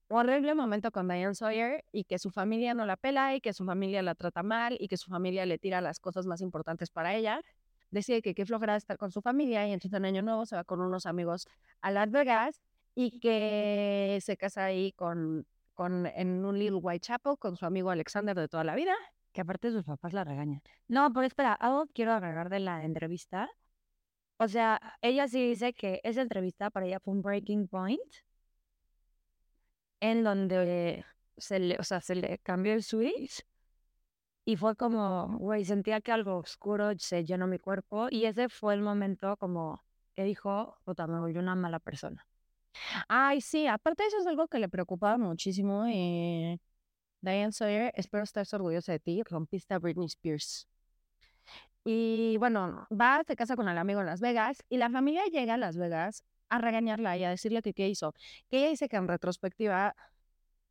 [0.09, 3.65] horrible momento con Diane Sawyer y que su familia no la pela y que su
[3.65, 7.15] familia la trata mal y que su familia le tira las cosas más importantes para
[7.15, 7.41] ella,
[7.91, 10.63] decide que qué flojera estar con su familia y entonces en Año Nuevo se va
[10.63, 11.47] con unos amigos
[11.81, 12.61] a Las Vegas
[12.95, 18.35] y que se casa ahí con, con en un Little Whitechapel con su amigo Alexander
[18.35, 18.93] de toda la vida.
[19.33, 20.61] Que aparte sus papás la regañan.
[20.87, 23.49] No, pero espera, algo quiero agregar de la entrevista.
[24.39, 28.01] O sea, ella sí dice que esa entrevista para ella fue un breaking point
[29.99, 31.05] en donde
[31.37, 33.43] se le, o sea, se le cambió el switch
[34.45, 38.73] y fue como, güey, sentía que algo oscuro se llenó mi cuerpo y ese fue
[38.73, 39.83] el momento como
[40.15, 42.25] que dijo, puta, me volví una mala persona.
[43.07, 46.59] Ay, sí, aparte eso es algo que le preocupaba muchísimo y
[47.21, 50.67] Diane Sawyer, espero estar orgullosa de ti, rompiste a Britney Spears.
[51.89, 55.53] Y bueno, va, se casa con el amigo en Las Vegas y la familia llega
[55.53, 58.11] a Las Vegas a regañarla y a decirle que qué hizo.
[58.49, 59.95] Que ella dice que en retrospectiva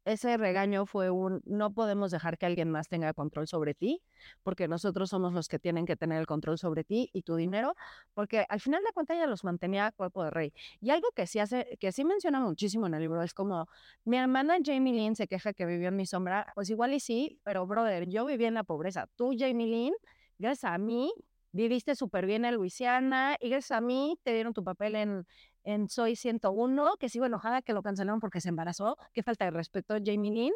[0.05, 4.03] ese regaño fue un no podemos dejar que alguien más tenga control sobre ti,
[4.43, 7.75] porque nosotros somos los que tienen que tener el control sobre ti y tu dinero,
[8.13, 10.53] porque al final de cuentas ella los mantenía a cuerpo de rey.
[10.83, 13.69] Y algo que sí hace, que sí menciona muchísimo en el libro, es como,
[14.05, 17.41] mi hermana Jamie Lynn se queja que vivió en mi sombra, pues igual y sí,
[17.43, 19.09] pero brother, yo viví en la pobreza.
[19.17, 19.95] Tú, Jamie Lynn,
[20.39, 21.13] gracias a mí,
[21.53, 25.27] viviste súper bien en Luisiana y gracias a mí te dieron tu papel en,
[25.65, 28.97] en Soy 101, que sigo enojada que lo cancelaron porque se embarazó.
[29.13, 30.53] Qué falta de respeto, Jamie Lynn.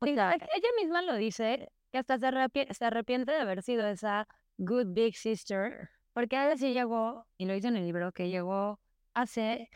[0.00, 4.26] Oiga, ella misma lo dice, que hasta se, arrepi- se arrepiente de haber sido esa
[4.58, 8.80] good big sister, porque a sí llegó, y lo dice en el libro, que llegó
[9.14, 9.68] a ser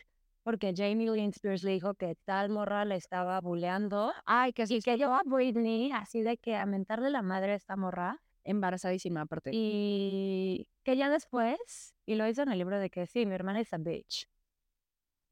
[0.47, 4.67] porque Jamie Lynn Spears le dijo que tal morra le estaba buleando Ay, que y
[4.69, 8.23] sí, que yo a Britney así de que a mentarle la madre a esta morra
[8.45, 9.51] embarazadísima aparte.
[9.53, 13.59] y que ya después, y lo hizo en el libro de que sí, mi hermana
[13.59, 14.29] es a bitch.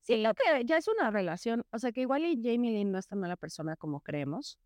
[0.01, 2.99] Sí, lo que ya es una relación, o sea que igual y Jamie Lynn no
[2.99, 4.59] es tan mala persona como creemos,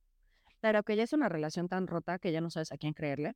[0.60, 3.34] pero que ya es una relación tan rota que ya no sabes a quién creerle.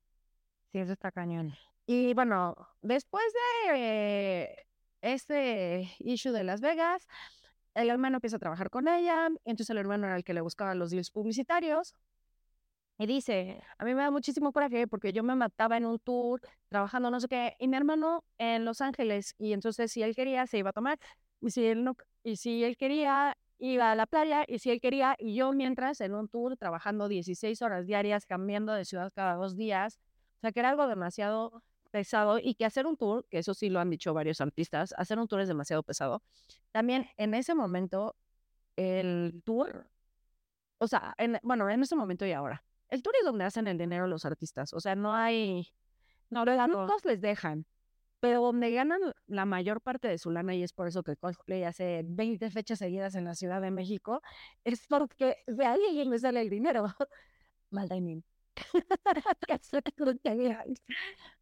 [0.72, 1.52] Sí, eso está cañón.
[1.84, 3.24] Y bueno, después
[3.66, 4.56] de eh,
[5.02, 7.06] este issue de Las Vegas,
[7.74, 10.74] el hermano empieza a trabajar con ella, entonces el hermano era el que le buscaba
[10.74, 11.94] los deals publicitarios.
[12.98, 16.40] Y dice, a mí me da muchísimo coraje porque yo me mataba en un tour
[16.68, 20.46] trabajando no sé qué, y mi hermano en Los Ángeles, y entonces si él quería
[20.46, 20.98] se iba a tomar,
[21.40, 24.80] y si él no, y si él quería iba a la playa, y si él
[24.80, 29.34] quería, y yo mientras en un tour trabajando 16 horas diarias, cambiando de ciudad cada
[29.34, 29.98] dos días,
[30.38, 33.70] o sea que era algo demasiado pesado y que hacer un tour, que eso sí
[33.70, 36.22] lo han dicho varios artistas, hacer un tour es demasiado pesado.
[36.72, 38.16] También en ese momento,
[38.76, 39.88] el tour,
[40.78, 43.78] o sea, en, bueno, en ese momento y ahora, el tour es donde hacen el
[43.78, 45.68] dinero los artistas, o sea, no hay,
[46.30, 47.66] no, los grupos les dejan,
[48.20, 51.64] pero donde ganan la mayor parte de su lana, y es por eso que Coldplay
[51.64, 54.22] hace 20 fechas seguidas en la Ciudad de México,
[54.64, 56.84] es porque de alguien le sale el dinero.
[57.70, 58.24] Mal timing.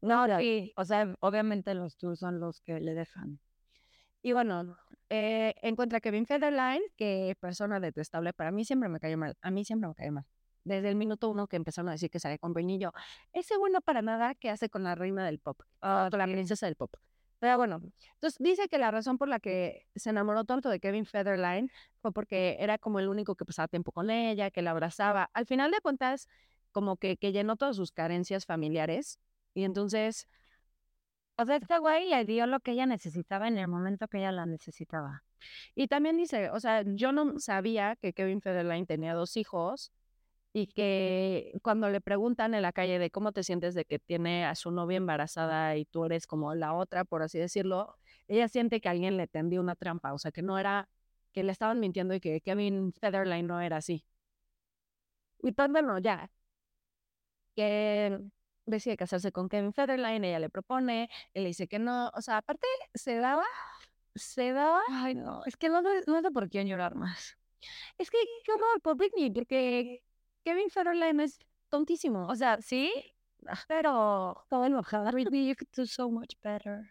[0.00, 3.40] No, Sí, o sea, obviamente los tours son los que le dejan.
[4.22, 4.76] Y bueno,
[5.10, 9.64] eh, encuentra Kevin Federline, que persona detestable, para mí siempre me cayó mal, a mí
[9.64, 10.24] siempre me cayó mal.
[10.64, 12.92] Desde el minuto uno que empezaron a decir que sale con Britney, yo,
[13.32, 16.66] ese bueno para nada que hace con la reina del pop, ah, con la princesa
[16.66, 16.94] del pop.
[17.38, 17.80] Pero bueno,
[18.14, 21.70] entonces dice que la razón por la que se enamoró tanto de Kevin Federline
[22.02, 25.30] fue porque era como el único que pasaba tiempo con ella, que la abrazaba.
[25.34, 26.26] Al final de cuentas,
[26.72, 29.20] como que, que llenó todas sus carencias familiares.
[29.54, 30.28] Y entonces,
[31.36, 34.32] O sea, este güey le dio lo que ella necesitaba en el momento que ella
[34.32, 35.22] la necesitaba.
[35.74, 39.92] Y también dice, o sea, yo no sabía que Kevin Federline tenía dos hijos
[40.52, 44.46] y que cuando le preguntan en la calle de cómo te sientes de que tiene
[44.46, 47.96] a su novia embarazada y tú eres como la otra, por así decirlo,
[48.28, 50.88] ella siente que alguien le tendió una trampa, o sea, que no era,
[51.32, 54.04] que le estaban mintiendo y que Kevin Federline no era así.
[55.42, 56.30] Y pues bueno, ya,
[57.54, 58.18] que
[58.68, 62.38] decide casarse con Kevin Federline, ella le propone, él le dice que no, o sea,
[62.38, 63.44] aparte se daba,
[64.14, 67.36] se daba Ay, no, es que no, no, sé por quién llorar más.
[67.98, 70.02] Es que, qué horror por Britney, porque
[70.44, 71.38] Kevin Federline es
[71.68, 72.28] tontísimo.
[72.28, 72.92] O sea, sí,
[73.66, 75.10] pero Estaba enojada.
[75.12, 76.90] Britney, you could do so much better.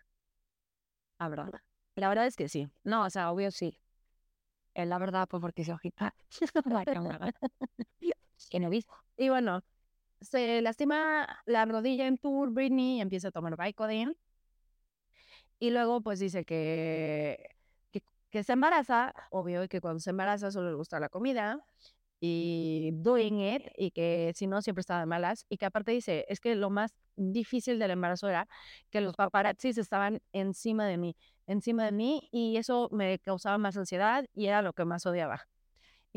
[1.20, 1.52] La verdad.
[1.96, 2.70] La verdad es que sí.
[2.84, 3.80] No, o sea, obvio sí.
[4.76, 6.14] La verdad, pues porque se ojita.
[8.50, 8.94] que no viste.
[9.18, 9.64] Y bueno,
[10.22, 14.16] se lastima la rodilla en tour Britney empieza a tomar Vicodin.
[15.60, 17.56] Y luego, pues dice que,
[17.92, 21.60] que, que se embaraza, obvio, y que cuando se embaraza solo le gusta la comida
[22.20, 25.46] y doing it, y que si no, siempre estaba de malas.
[25.50, 28.48] Y que aparte dice, es que lo más difícil del embarazo era
[28.90, 31.16] que los paparazzis estaban encima de mí,
[31.48, 35.48] encima de mí, y eso me causaba más ansiedad y era lo que más odiaba.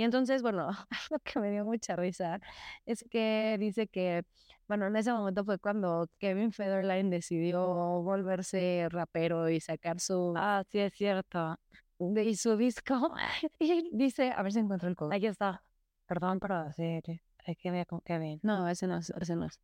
[0.01, 0.71] Y entonces, bueno,
[1.11, 2.41] lo que me dio mucha risa
[2.87, 4.23] es que dice que,
[4.67, 7.61] bueno, en ese momento fue cuando Kevin Federline decidió
[8.01, 11.59] volverse rapero y sacar su, Ah, sí, es cierto.
[11.99, 13.13] y su disco.
[13.59, 15.15] Y dice, a ver si encuentro el código.
[15.15, 15.63] Aquí está.
[16.07, 18.41] Perdón, pero sí, sí, hay que ver con Kevin.
[18.43, 19.61] No, ese no es, ese no es.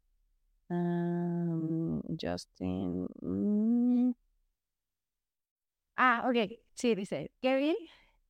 [0.69, 3.07] Um, Justin.
[3.23, 4.13] mm.
[5.97, 6.61] Ah, ok.
[6.75, 7.75] Sí, dice, Kevin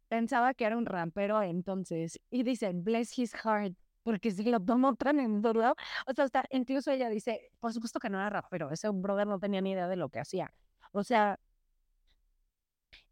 [0.08, 2.20] pensaba que era un rapero entonces.
[2.30, 5.44] Y dice, bless his heart, porque se lo tomó tan en.
[5.44, 9.38] O sea, hasta incluso ella dice, por supuesto que no era rapero, ese brother no
[9.38, 10.52] tenía ni idea de lo que hacía.
[10.92, 11.38] O sea,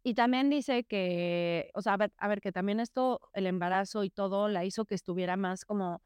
[0.03, 4.03] Y también dice que, o sea, a ver, a ver, que también esto, el embarazo
[4.03, 6.01] y todo, la hizo que estuviera más como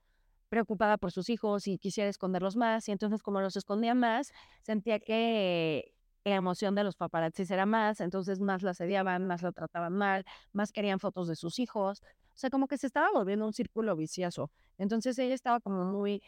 [0.49, 2.87] preocupada por sus hijos y quisiera esconderlos más.
[2.89, 4.31] Y entonces, como los escondía más,
[4.61, 5.93] sentía que
[6.24, 10.26] la emoción de los paparazzis era más, entonces más la asediaban, más la trataban mal,
[10.53, 12.01] más querían fotos de sus hijos.
[12.01, 14.51] O sea, como que se estaba volviendo un círculo vicioso.
[14.78, 16.22] Entonces ella estaba como muy,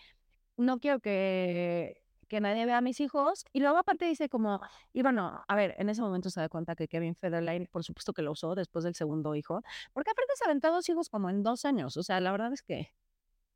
[0.57, 3.45] no quiero que, que nadie vea a mis hijos.
[3.51, 4.61] Y luego aparte dice como,
[4.93, 8.13] y bueno, a ver, en ese momento se da cuenta que Kevin Federline, por supuesto
[8.13, 9.61] que lo usó después del segundo hijo,
[9.93, 11.97] porque aparte se aventó dos hijos como en dos años.
[11.97, 12.89] O sea, la verdad es que,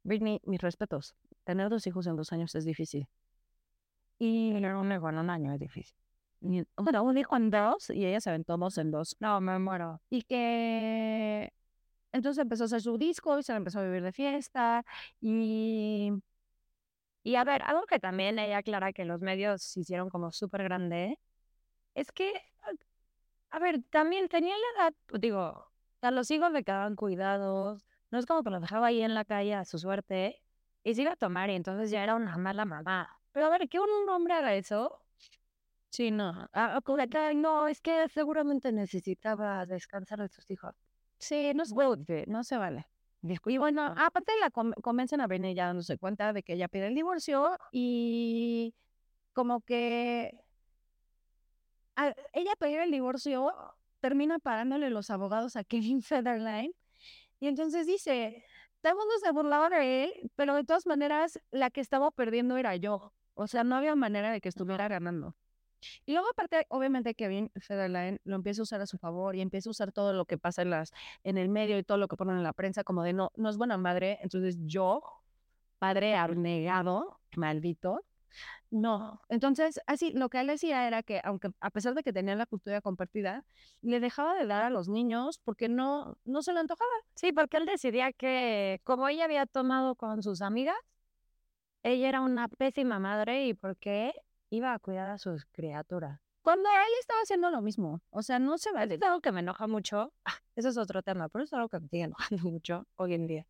[0.04, 1.16] Britney, mis respetos,
[1.46, 3.08] tener dos hijos en dos años es difícil.
[4.20, 6.05] Y tener un hijo en un año es difícil.
[6.78, 9.16] Bueno, un hijo en dos y ella se aventó dos en dos.
[9.20, 10.02] No, me muero.
[10.10, 11.52] Y que
[12.12, 14.84] entonces empezó a hacer su disco y se empezó a vivir de fiesta
[15.22, 16.12] y
[17.24, 20.64] Y a ver, algo que también ella aclara que los medios se hicieron como súper
[20.64, 21.20] grande,
[21.96, 22.34] es que,
[23.50, 25.72] a ver, también tenía la edad, pues, digo,
[26.02, 29.26] sea, los hijos le quedaban cuidados, no es como que los dejaba ahí en la
[29.26, 30.42] calle a su suerte,
[30.84, 33.20] y se iba a tomar y entonces ya era una mala mamá.
[33.32, 35.02] Pero a ver, que un hombre haga eso,
[35.96, 36.48] sí, no.
[36.54, 36.80] ah,
[37.36, 40.74] no, es que seguramente necesitaba descansar de sus hijos.
[41.20, 42.88] Sí, no, se- no se vale.
[43.46, 46.88] Y bueno, aparte la con- convencen a Britney ya dándose cuenta de que ella pide
[46.88, 48.76] el divorcio y
[49.34, 50.32] como que
[52.34, 53.52] ella pedir el divorcio
[54.00, 56.74] termina parándole los abogados a Kevin Federline
[57.40, 58.46] y entonces dice,
[58.82, 62.58] todo el mundo se burlaba de él, pero de todas maneras la que estaba perdiendo
[62.58, 63.14] era yo.
[63.36, 65.36] O sea, no había manera de que estuviera ganando.
[66.06, 69.70] Y luego aparte, obviamente Kevin Federline lo empieza a usar a su favor y empieza
[69.70, 70.92] a usar todo lo que pasa en las
[71.24, 73.50] en el medio y todo lo que ponen en la prensa como de no no
[73.50, 75.02] es buena madre, entonces yo
[75.80, 78.02] padre abnegado, maldito.
[78.72, 82.36] No, entonces así lo que él decía era que aunque a pesar de que tenía
[82.36, 83.46] la custodia compartida,
[83.82, 86.92] le dejaba de dar a los niños porque no no se le antojaba.
[87.16, 90.76] Sí, porque él decidía que como ella había tomado con sus amigas,
[91.84, 94.14] ella era una pésima madre y porque
[94.56, 96.20] iba a cuidar a sus criaturas.
[96.42, 98.96] Cuando él estaba haciendo lo mismo, o sea, no se vale.
[98.96, 100.14] Es algo que me enoja mucho.
[100.26, 102.04] Ah, Eso es otro tema, pero es algo que me sigue
[102.40, 103.48] enojando mucho hoy en día.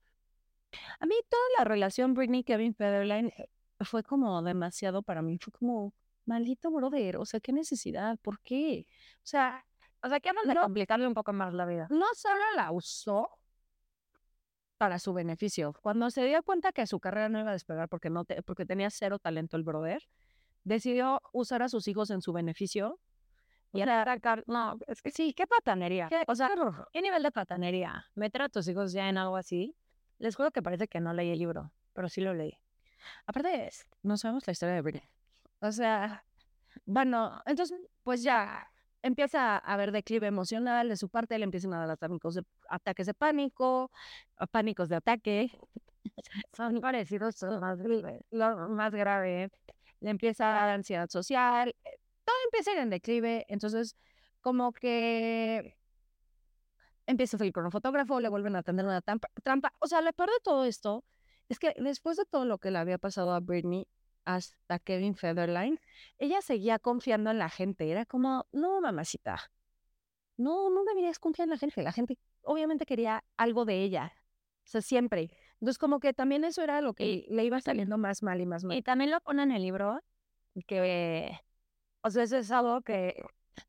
[0.99, 3.49] A mí toda la relación Britney Kevin Federline eh,
[3.83, 5.93] fue como demasiado para mí, fue como
[6.25, 8.85] maldito brother, o sea, qué necesidad, ¿por qué?
[9.17, 9.65] O sea,
[10.01, 10.61] O sea, que de No.
[10.61, 11.87] complicarle un poco más la vida.
[11.89, 13.29] no solo la usó
[14.77, 15.73] para su beneficio.
[15.81, 18.65] Cuando se dio cuenta que su carrera no iba a despegar porque no te- porque
[18.65, 20.03] tenía cero talento el brother,
[20.65, 22.99] decidió usar a sus hijos en su beneficio.
[23.71, 26.07] Y sacar, no, es que sí, qué patanería.
[26.07, 26.23] ¿Qué?
[26.27, 26.49] O sea,
[26.93, 28.05] ¿qué nivel de patanería?
[28.15, 29.75] Meter a tus hijos ya en algo así.
[30.17, 32.57] Les juro que parece que no leí el libro, pero sí lo leí.
[33.25, 33.69] Aparte,
[34.01, 35.03] no sabemos la historia de Britney.
[35.59, 36.23] O sea,
[36.85, 41.79] bueno, entonces, pues ya empieza a haber declive emocional de su parte, le empiezan a
[41.79, 43.91] dar ataques de, ataques de pánico,
[44.51, 45.51] pánicos de ataque,
[46.53, 48.23] Son parecidos, son más graves.
[48.31, 49.49] lo más grave,
[50.05, 53.95] le empieza a ansiedad social, eh, todo empieza a ir en declive, entonces
[54.39, 55.75] como que
[57.07, 59.73] empieza a salir con un fotógrafo, le vuelven a atender una trampa, trampa.
[59.79, 61.03] O sea, lo peor de todo esto
[61.49, 63.87] es que después de todo lo que le había pasado a Britney
[64.25, 65.79] hasta Kevin Federline,
[66.19, 67.89] ella seguía confiando en la gente.
[67.89, 69.51] Era como, no, mamacita,
[70.37, 71.81] no, no deberías confiar en la gente.
[71.81, 74.13] La gente obviamente quería algo de ella.
[74.65, 75.31] O sea, siempre.
[75.65, 78.63] Entonces, como que también eso era lo que le iba saliendo más mal y más
[78.63, 78.77] mal.
[78.77, 79.99] Y también lo pone en el libro
[80.67, 81.39] que,
[82.01, 83.25] o sea, eso es algo que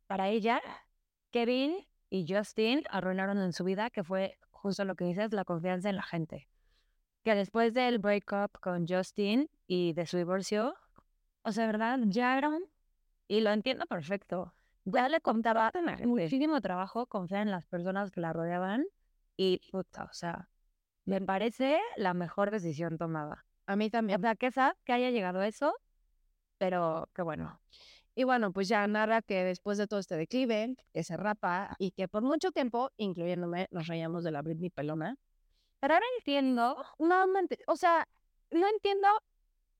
[0.07, 0.61] para ella,
[1.31, 5.89] Kevin y Justin arruinaron en su vida, que fue justo lo que dices, la confianza
[5.89, 6.51] en la gente.
[7.25, 10.75] Que después del breakup con Justin y de su divorcio,
[11.45, 11.99] o sea, ¿verdad?
[12.09, 12.61] Ya eran,
[13.27, 14.53] y lo entiendo perfecto,
[14.85, 15.73] ya le contaba
[16.05, 18.85] muchísimo trabajo confiar en las personas que la rodeaban
[19.39, 20.51] y, puta, o sea,
[21.07, 23.47] me parece la mejor decisión tomada.
[23.67, 24.21] A mí O también.
[24.21, 25.73] sea, que sad que haya llegado a eso,
[26.59, 27.61] pero que bueno.
[28.15, 31.91] Y bueno, pues ya narra que después de todo este declive, que se rapa y
[31.93, 35.17] que por mucho tiempo, incluyéndome, nos reíamos de la Britney pelona.
[35.81, 37.25] Pero ahora entiendo, no,
[37.67, 38.09] o sea,
[38.51, 39.09] no entiendo.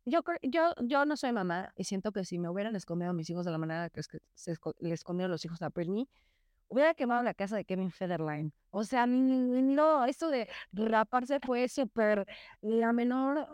[0.05, 3.29] Yo, yo, yo no soy mamá y siento que si me hubieran escondido a mis
[3.29, 4.01] hijos de la manera que
[4.35, 6.09] se esco- le escondieron los hijos a Britney,
[6.69, 8.53] hubiera quemado la casa de Kevin Federline.
[8.71, 12.27] O sea, no, esto de raparse fue súper
[12.61, 13.47] la menor.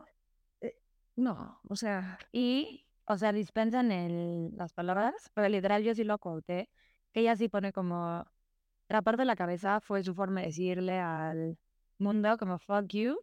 [0.60, 0.76] eh,
[1.16, 6.18] No, o sea, Y, o sea, dispensan el, las palabras, pero literal yo sí lo
[6.18, 6.70] conté,
[7.12, 8.24] que ella sí pone como,
[8.88, 11.58] raparte la cabeza fue su forma de decirle al
[11.98, 13.16] mundo como fuck you,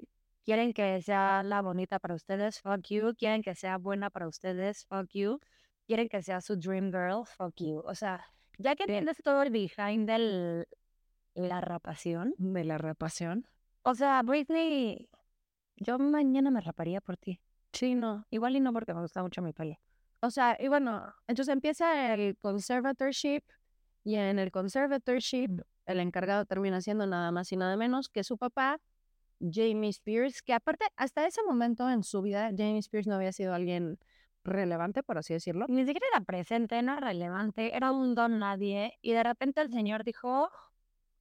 [0.45, 4.85] quieren que sea la bonita para ustedes, fuck you, quieren que sea buena para ustedes,
[4.85, 5.39] fuck you,
[5.87, 7.79] quieren que sea su dream girl, fuck you.
[7.85, 8.25] O sea,
[8.59, 10.67] Ya que tienes todo el behind del
[11.33, 13.47] la rapación, De la rapación.
[13.83, 15.09] o sea, Britney,
[15.77, 17.39] yo mañana me raparía por ti.
[17.71, 18.25] Sí, no.
[18.29, 19.77] Igual y no porque me gusta mucho mi pelo.
[20.21, 23.43] O sea, y bueno, entonces empieza el conservatorship
[24.03, 28.37] y en el conservatorship el encargado termina siendo nada más y nada menos que su
[28.37, 28.81] papá,
[29.39, 33.53] Jamie Spears, que aparte hasta ese momento en su vida Jamie Spears no había sido
[33.53, 33.97] alguien
[34.43, 35.65] relevante, por así decirlo.
[35.67, 38.97] Ni siquiera era presente, no era relevante, era un don nadie.
[39.01, 40.49] Y de repente el señor dijo,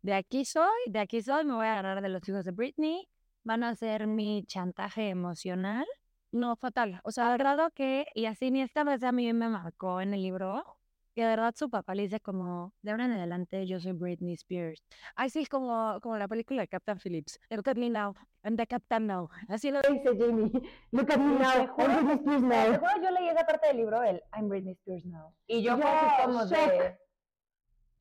[0.03, 3.09] de aquí soy, de aquí soy, me voy a agarrar de los hijos de Britney,
[3.45, 5.87] van a ser mi chantaje emocional.
[6.31, 7.01] No, fatal.
[7.05, 10.15] O sea, Al grado que, y así ni esta vez a mí me marcó en
[10.15, 10.78] el libro,
[11.19, 14.35] que de verdad su papá le dice como, de ahora en adelante yo soy Britney
[14.35, 14.85] Spears.
[15.17, 17.41] Ay, sí, como, como la película de Captain Phillips.
[17.51, 18.15] Look at me now.
[18.45, 19.29] I'm the captain now.
[19.49, 20.53] Así lo Dice Jamie,
[20.93, 22.71] look at me now, I'm Britney Spears now.
[22.71, 25.35] Te juro, yo leí esa parte del libro, el I'm Britney Spears now.
[25.49, 26.51] Y yo, Yo, fue así como shock.
[26.51, 26.99] de...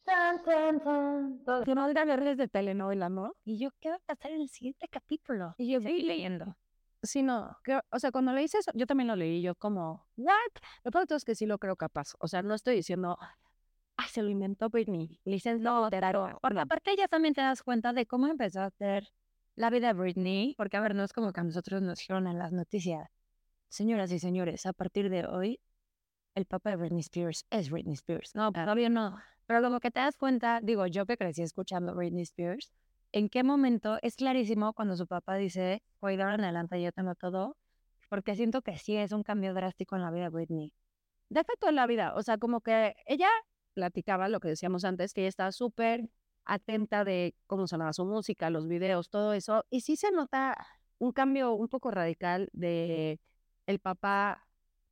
[0.04, 1.64] Tan, tan, tan, todo.
[2.06, 3.34] verles de telenovela, ¿no?
[3.44, 5.56] Y yo, ¿qué va a pasar en el siguiente capítulo?
[5.58, 6.56] Y yo seguí leyendo.
[7.04, 7.56] Sí, no.
[7.64, 9.42] creo- o sea, cuando leí eso, yo también lo leí.
[9.42, 10.34] Yo como, ¿what?
[10.84, 12.14] Lo peor de todo es que sí lo creo capaz.
[12.20, 13.18] O sea, no estoy diciendo,
[13.98, 15.20] ay, se lo inventó Britney.
[15.24, 16.40] Licenciado literario.
[16.42, 19.08] Porque aparte ya también te das cuenta de cómo empezó a hacer
[19.56, 22.28] la vida de Britney, porque a ver, no es como que a nosotros nos dijeron
[22.28, 23.10] en las noticias,
[23.70, 25.60] señoras y señores, a partir de hoy,
[26.36, 28.36] el papá de Britney Spears es Britney Spears.
[28.36, 29.18] No, todavía no.
[29.48, 32.72] Pero como que te das cuenta, digo, yo que crecí escuchando Britney Spears,
[33.12, 36.92] en qué momento es clarísimo cuando su papá dice, hoy de ahora en adelante yo
[36.92, 37.58] tengo todo,
[38.10, 40.74] porque siento que sí es un cambio drástico en la vida de Britney.
[41.30, 42.16] de efecto en la vida.
[42.16, 43.30] O sea, como que ella
[43.74, 46.10] platicaba lo que decíamos antes, que ella estaba súper
[46.46, 49.66] atenta de cómo sonaba su música, los videos, todo eso.
[49.70, 50.58] Y sí se nota
[51.00, 53.20] un cambio un poco radical de
[53.68, 54.47] el papá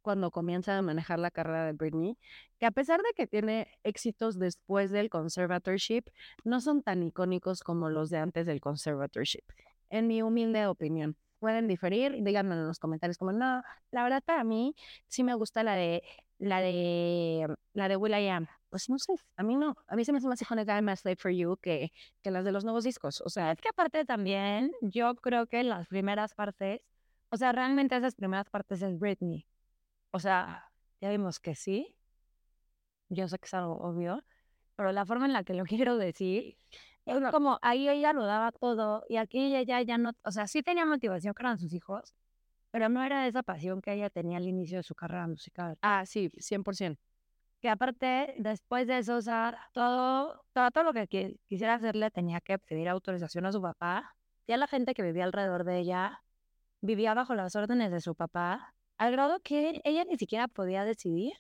[0.05, 2.15] cuando comienza a manejar la carrera de Britney,
[2.59, 6.03] que a pesar de que tiene éxitos después del conservatorship,
[6.43, 9.43] no son tan icónicos como los de antes del conservatorship,
[9.89, 11.17] en mi humilde opinión.
[11.39, 14.75] Pueden diferir, díganme en los comentarios como, no, la verdad para mí
[15.07, 16.03] sí me gusta la de
[16.37, 18.45] la de la de Will.i.am.
[18.69, 20.95] Pues no sé, a mí no, a mí se me hace más icónica I'm a
[20.95, 21.91] Slave for You que,
[22.21, 23.21] que las de los nuevos discos.
[23.21, 26.81] O sea, Es que aparte también, yo creo que las primeras partes,
[27.31, 29.47] o sea, realmente esas primeras partes es Britney.
[30.15, 31.93] O sea, ya vimos que sí.
[33.09, 34.23] Yo sé que es algo obvio,
[34.77, 36.57] pero la forma en la que lo quiero decir
[37.05, 40.63] es como ahí ella lo daba todo y aquí ella ya no, o sea, sí
[40.63, 42.15] tenía motivación que eran sus hijos,
[42.71, 45.77] pero no era esa pasión que ella tenía al inicio de su carrera musical.
[45.81, 46.99] ah, sí, 100%.
[47.61, 52.09] Que aparte, después de eso, o sea, todo, todo, todo lo que qui- quisiera hacerle
[52.09, 54.15] tenía que pedir autorización a su papá.
[54.47, 56.21] Ya la gente que vivía alrededor de ella
[56.81, 61.33] vivía bajo las órdenes de su papá, al grado que ella ni siquiera podía decidir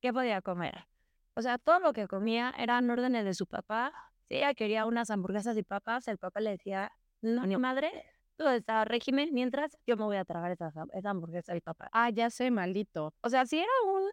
[0.00, 0.86] qué podía comer.
[1.34, 3.92] O sea, todo lo que comía eran órdenes de su papá.
[4.28, 7.90] Si ella quería unas hamburguesas y papas, el papá le decía, no, ni madre,
[8.36, 11.88] tú estás a régimen mientras yo me voy a tragar esa, esa hamburguesa y papas.
[11.92, 13.14] Ah, ya sé, maldito.
[13.20, 14.10] O sea, sí era un.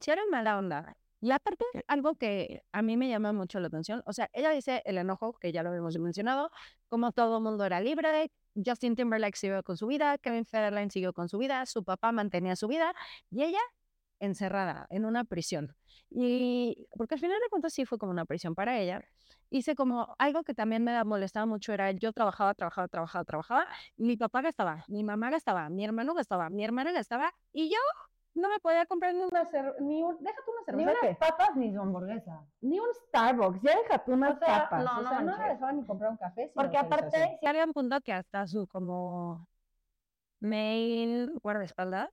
[0.00, 0.96] Sí era mala onda.
[1.20, 4.82] Y aparte, algo que a mí me llama mucho la atención, o sea, ella dice
[4.84, 6.50] el enojo, que ya lo habíamos mencionado,
[6.88, 8.30] como todo mundo era libre,
[8.64, 12.56] Justin Timberlake siguió con su vida, Kevin Federline siguió con su vida, su papá mantenía
[12.56, 12.94] su vida,
[13.30, 13.60] y ella
[14.20, 15.76] encerrada en una prisión.
[16.10, 19.02] Y porque al final de cuentas sí fue como una prisión para ella.
[19.50, 24.16] Hice como algo que también me molestaba mucho era yo trabajaba, trabajaba, trabajaba, trabajaba, mi
[24.16, 27.78] papá gastaba, mi mamá gastaba, mi hermano gastaba, mi hermana gastaba, y yo
[28.36, 31.14] no me podía comprar ni una cer- ni un, déjate una Ni cerveza, unas ¿qué?
[31.16, 32.44] papas ni su hamburguesa.
[32.60, 34.84] Ni un Starbucks, ya déjate unas O sea, papas.
[34.84, 36.52] no, o no sea, no me dejaban ni comprar un café.
[36.54, 39.48] Porque aparte, si había un punto que hasta su como
[40.40, 42.10] main guardaespaldas,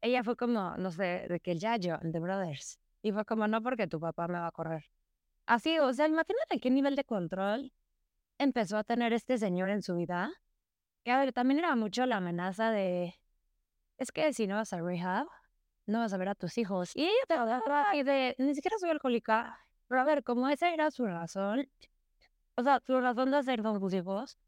[0.00, 2.78] ella fue como, no sé, de que ya yo, el de Brothers.
[3.02, 4.84] Y fue como, no porque tu papá me va a correr.
[5.46, 7.72] Así, o sea, imagínate qué nivel de control
[8.38, 10.30] empezó a tener este señor en su vida.
[11.04, 13.14] Que a ver, también era mucho la amenaza de,
[13.98, 15.26] es que si no vas a rehab,
[15.86, 16.94] no vas a ver a tus hijos.
[16.94, 19.58] Y ella te hablaba y de, ni siquiera soy alcohólica.
[19.88, 21.68] Pero a ver, como esa era su razón,
[22.56, 24.38] o sea, su razón de hacer son sus hijos,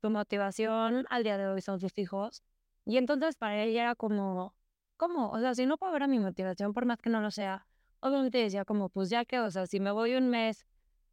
[0.00, 2.42] su motivación al día de hoy son sus hijos.
[2.84, 4.54] Y entonces para ella era como,
[4.96, 5.30] ¿cómo?
[5.30, 7.66] O sea, si no puedo ver a mi motivación, por más que no lo sea,
[8.00, 10.66] obviamente decía como, pues ya que, o sea, si me voy un mes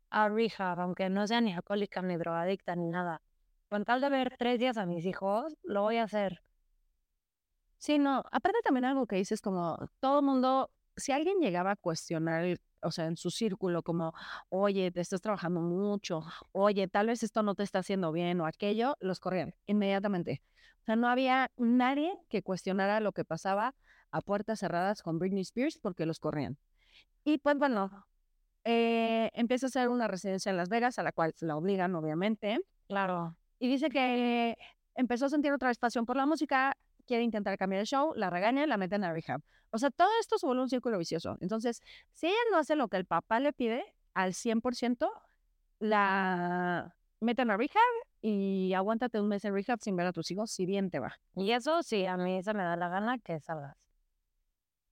[0.10, 3.22] a rehab, aunque no sea ni alcohólica, ni drogadicta, ni nada,
[3.70, 6.42] con tal de ver tres días a mis hijos, lo voy a hacer.
[7.82, 11.76] Sí, no, aparte también algo que dices como todo el mundo, si alguien llegaba a
[11.76, 14.14] cuestionar, el- o sea, en su círculo, como,
[14.50, 18.46] oye, te estás trabajando mucho, oye, tal vez esto no te está haciendo bien o
[18.46, 20.44] aquello, los corrían inmediatamente.
[20.82, 23.74] O sea, no había nadie que cuestionara lo que pasaba
[24.12, 26.60] a puertas cerradas con Britney Spears porque los corrían.
[27.24, 28.06] Y pues bueno,
[28.64, 32.60] eh, empieza a hacer una residencia en Las Vegas, a la cual la obligan, obviamente.
[32.88, 33.36] Claro.
[33.58, 34.56] Y dice que
[34.94, 36.78] empezó a sentir otra vez pasión por la música,
[37.12, 39.42] quiere intentar cambiar el show, la regaña, la meten a rehab.
[39.70, 41.38] O sea, todo esto se vuelve un círculo vicioso.
[41.42, 41.82] Entonces,
[42.14, 43.84] si ella no hace lo que el papá le pide
[44.14, 45.10] al 100%,
[45.80, 47.82] la meten a rehab
[48.22, 51.20] y aguántate un mes en rehab sin ver a tus hijos, si bien te va.
[51.36, 53.76] Y eso sí, a mí se me da la gana que salgas.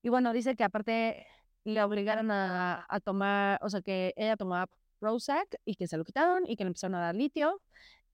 [0.01, 1.25] Y bueno, dice que aparte
[1.63, 4.67] le obligaron a, a tomar, o sea, que ella tomaba
[4.99, 7.61] Prozac y que se lo quitaron y que le empezaron a dar litio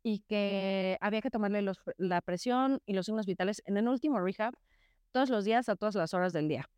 [0.08, 4.20] y que había que tomarle los, la presión y los signos vitales en el último
[4.20, 4.53] rehab
[5.12, 6.70] todos los días a todas las horas del día.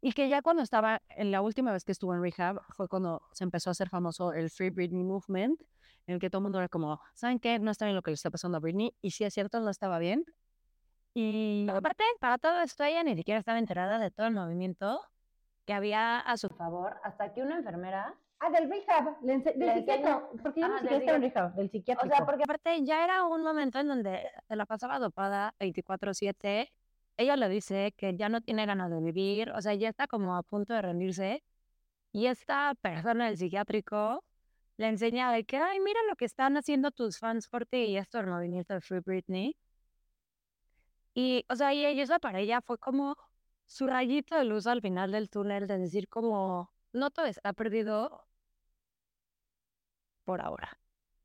[0.00, 3.20] Y que ya cuando estaba, en la última vez que estuvo en rehab, fue cuando
[3.32, 5.60] se empezó a hacer famoso el Free Britney Movement,
[6.06, 7.58] en el que todo el mundo era como, ¿saben qué?
[7.58, 8.94] No está bien lo que le está pasando a Britney.
[9.02, 10.24] Y si es cierto, no estaba bien.
[11.12, 15.02] Y aparte, para todo esto, ella ni siquiera estaba enterada de todo el movimiento
[15.66, 19.58] que había a su favor, hasta que una enfermera, Ah, del rehab, le ense- del
[19.68, 22.02] Le psiquiatra, enseño- porque yo Ajá, ni del siquiera estaba en psiquiatra.
[22.04, 24.98] rehab, del o sea, porque Aparte, ya era un momento en donde se la pasaba
[24.98, 26.72] dopada 24-7.
[27.16, 30.36] Ella le dice que ya no tiene ganas de vivir, o sea, ya está como
[30.36, 31.42] a punto de rendirse.
[32.12, 34.24] Y esta persona del psiquiátrico
[34.76, 37.96] le enseña de que, ay, mira lo que están haciendo tus fans por ti y
[37.96, 39.56] esto el movimiento de Free Britney.
[41.14, 43.16] Y, o sea, y y eso para ella fue como
[43.66, 48.24] su rayito de luz al final del túnel, de decir como, no todo está perdido
[50.28, 50.78] por ahora.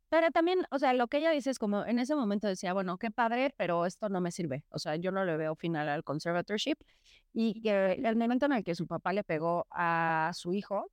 [0.08, 2.98] Pero también, o sea, lo que ella dice es como, en ese momento decía, bueno,
[2.98, 4.64] qué padre, pero esto no me sirve.
[4.70, 6.78] O sea, yo no le veo final al conservatorship.
[7.34, 10.90] Y que el momento en el que su papá le pegó a su hijo,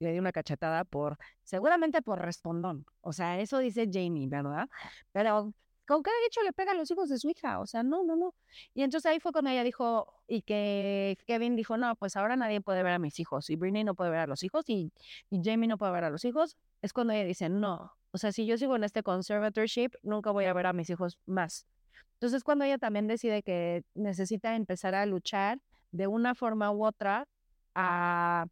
[0.00, 2.84] le dio una cachetada por, seguramente por respondón.
[3.00, 4.68] O sea, eso dice Jamie, ¿verdad?
[5.12, 5.54] Pero,
[5.86, 7.60] ¿con qué derecho le pega a los hijos de su hija?
[7.60, 8.34] O sea, no, no, no.
[8.74, 12.60] Y entonces ahí fue cuando ella dijo, y que Kevin dijo, no, pues ahora nadie
[12.60, 13.50] puede ver a mis hijos.
[13.50, 14.92] Y Britney no puede ver a los hijos, y,
[15.30, 16.56] y Jamie no puede ver a los hijos.
[16.82, 20.46] Es cuando ella dice, no, o sea, si yo sigo en este conservatorship, nunca voy
[20.46, 21.66] a ver a mis hijos más.
[22.14, 25.60] Entonces, cuando ella también decide que necesita empezar a luchar
[25.92, 27.28] de una forma u otra
[27.74, 28.46] a,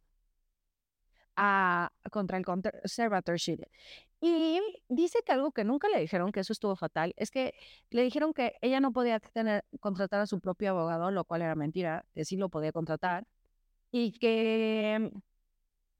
[1.35, 3.61] a- contra el conservatorship.
[4.27, 4.59] Y
[4.89, 7.53] dice que algo que nunca le dijeron, que eso estuvo fatal, es que
[7.91, 11.53] le dijeron que ella no podía tener, contratar a su propio abogado, lo cual era
[11.53, 13.27] mentira, que sí lo podía contratar,
[13.91, 15.11] y que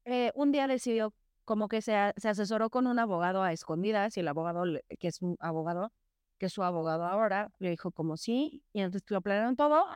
[0.06, 1.14] eh, un día decidió
[1.44, 4.64] como que se, se asesoró con un abogado a escondidas y el abogado,
[4.98, 5.92] que es un abogado,
[6.38, 9.86] que es su abogado ahora, le dijo como sí, y entonces lo planearon todo.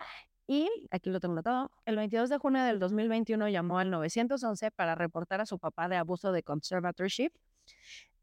[0.47, 1.71] Y aquí lo tengo todo.
[1.85, 5.97] El 22 de junio del 2021 llamó al 911 para reportar a su papá de
[5.97, 7.33] abuso de conservatorship.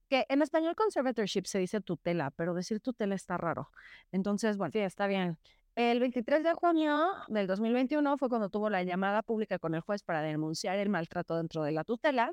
[0.09, 3.69] Que en español conservatorship se dice tutela, pero decir tutela está raro.
[4.11, 5.37] Entonces, bueno, Sí, está bien.
[5.75, 6.97] el 23 de junio
[7.27, 11.35] del 2021 fue cuando tuvo la llamada pública con el juez para denunciar el maltrato
[11.37, 12.31] dentro de la tutela.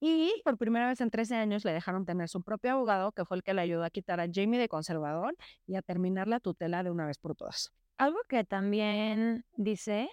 [0.00, 3.36] Y por primera vez en 13 años le dejaron tener su propio abogado, que fue
[3.36, 5.36] el que le ayudó a quitar a Jamie de conservador
[5.66, 7.72] y a terminar la tutela de una vez por todas.
[7.98, 10.08] Algo que también dice,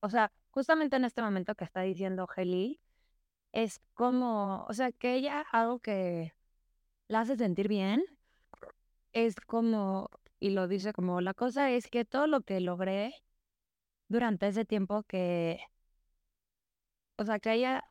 [0.00, 2.80] o sea, justamente en este momento que está diciendo Heli,
[3.54, 6.34] es como, o sea, que ella algo que
[7.08, 8.04] la hace sentir bien
[9.12, 13.14] es como, y lo dice como, la cosa es que todo lo que logré
[14.08, 15.60] durante ese tiempo que,
[17.16, 17.84] o sea, que ella,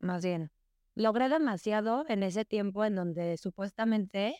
[0.00, 0.50] más bien,
[0.94, 4.36] logré demasiado en ese tiempo en donde supuestamente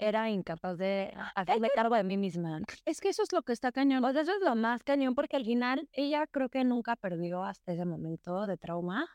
[0.00, 2.60] era incapaz de hacerme cargo de mí misma.
[2.86, 4.02] Es que eso es lo que está cañón.
[4.02, 7.44] O sea, eso es lo más cañón porque al final ella creo que nunca perdió
[7.44, 9.06] hasta ese momento de trauma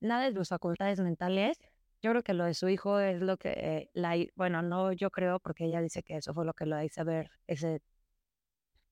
[0.00, 1.58] nada de sus facultades mentales.
[2.02, 5.10] Yo creo que lo de su hijo es lo que eh, la, bueno, no yo
[5.10, 7.80] creo porque ella dice que eso fue lo que lo hizo ver ese,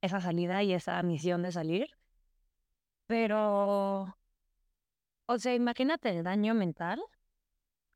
[0.00, 1.88] esa salida y esa misión de salir.
[3.06, 4.16] Pero,
[5.26, 7.00] o sea, imagínate el daño mental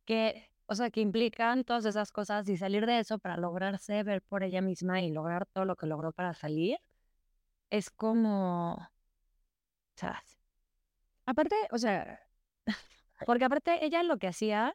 [0.05, 4.23] que, o sea, que implican todas esas cosas y salir de eso para lograrse ver
[4.23, 6.79] por ella misma y lograr todo lo que logró para salir,
[7.71, 8.89] es como,
[9.97, 10.39] ¿sabes?
[11.27, 12.21] Aparte, o sea,
[13.27, 14.75] Porque aparte ella lo que hacía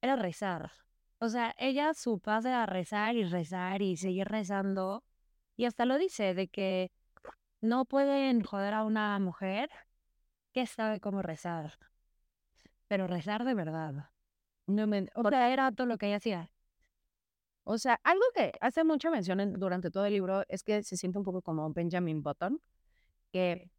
[0.00, 0.72] era rezar.
[1.18, 5.04] O sea, ella su paz era rezar y rezar y seguir rezando.
[5.56, 6.92] Y hasta lo dice de que
[7.60, 9.70] no pueden joder a una mujer
[10.52, 11.78] que sabe cómo rezar.
[12.88, 14.10] Pero rezar de verdad.
[14.66, 14.84] No
[15.14, 16.50] O sea, era todo lo que ella hacía.
[17.64, 20.96] O sea, algo que hace mucha mención en- durante todo el libro es que se
[20.96, 22.60] siente un poco como Benjamin Button,
[23.32, 23.70] que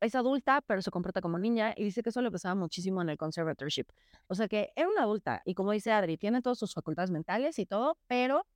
[0.00, 3.10] es adulta, pero se comporta como niña, y dice que eso le pasaba muchísimo en
[3.10, 3.86] el conservatorship.
[4.28, 7.58] O sea, que era una adulta, y como dice Adri, tiene todas sus facultades mentales
[7.58, 8.46] y todo, pero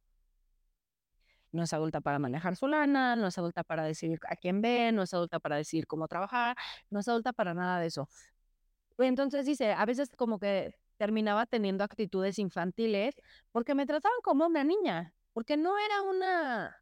[1.52, 4.92] no es adulta para manejar su lana, no es adulta para decidir a quién ve,
[4.92, 6.56] no es adulta para decidir cómo trabajar,
[6.90, 8.08] no es adulta para nada de eso.
[8.98, 13.14] Entonces dice, a veces como que terminaba teniendo actitudes infantiles
[13.52, 16.76] porque me trataban como una niña, porque no era una,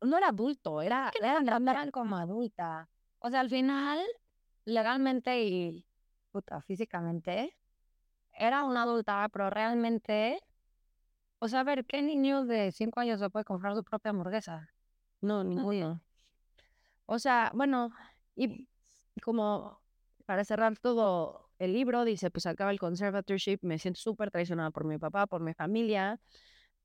[0.00, 2.88] no era adulto, era, era tratan como adulta.
[3.18, 3.98] O sea, al final,
[4.64, 5.86] legalmente y
[6.30, 7.56] puta, físicamente,
[8.32, 10.40] era una adulta, pero realmente,
[11.38, 14.68] o sea, a ver, ¿qué niño de cinco años se puede comprar su propia hamburguesa?
[15.20, 16.02] No, ninguno.
[17.06, 17.90] O sea, bueno,
[18.34, 18.68] y
[19.22, 19.80] como
[20.26, 24.84] para cerrar todo el libro, dice, pues acaba el conservatorship, me siento súper traicionada por
[24.84, 26.20] mi papá, por mi familia,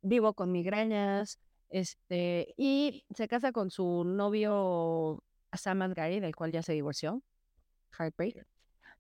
[0.02, 6.64] vivo con migrañas, este, y se casa con su novio Sam Gary, del cual ya
[6.64, 7.22] se divorció,
[7.98, 8.46] Heartbreak,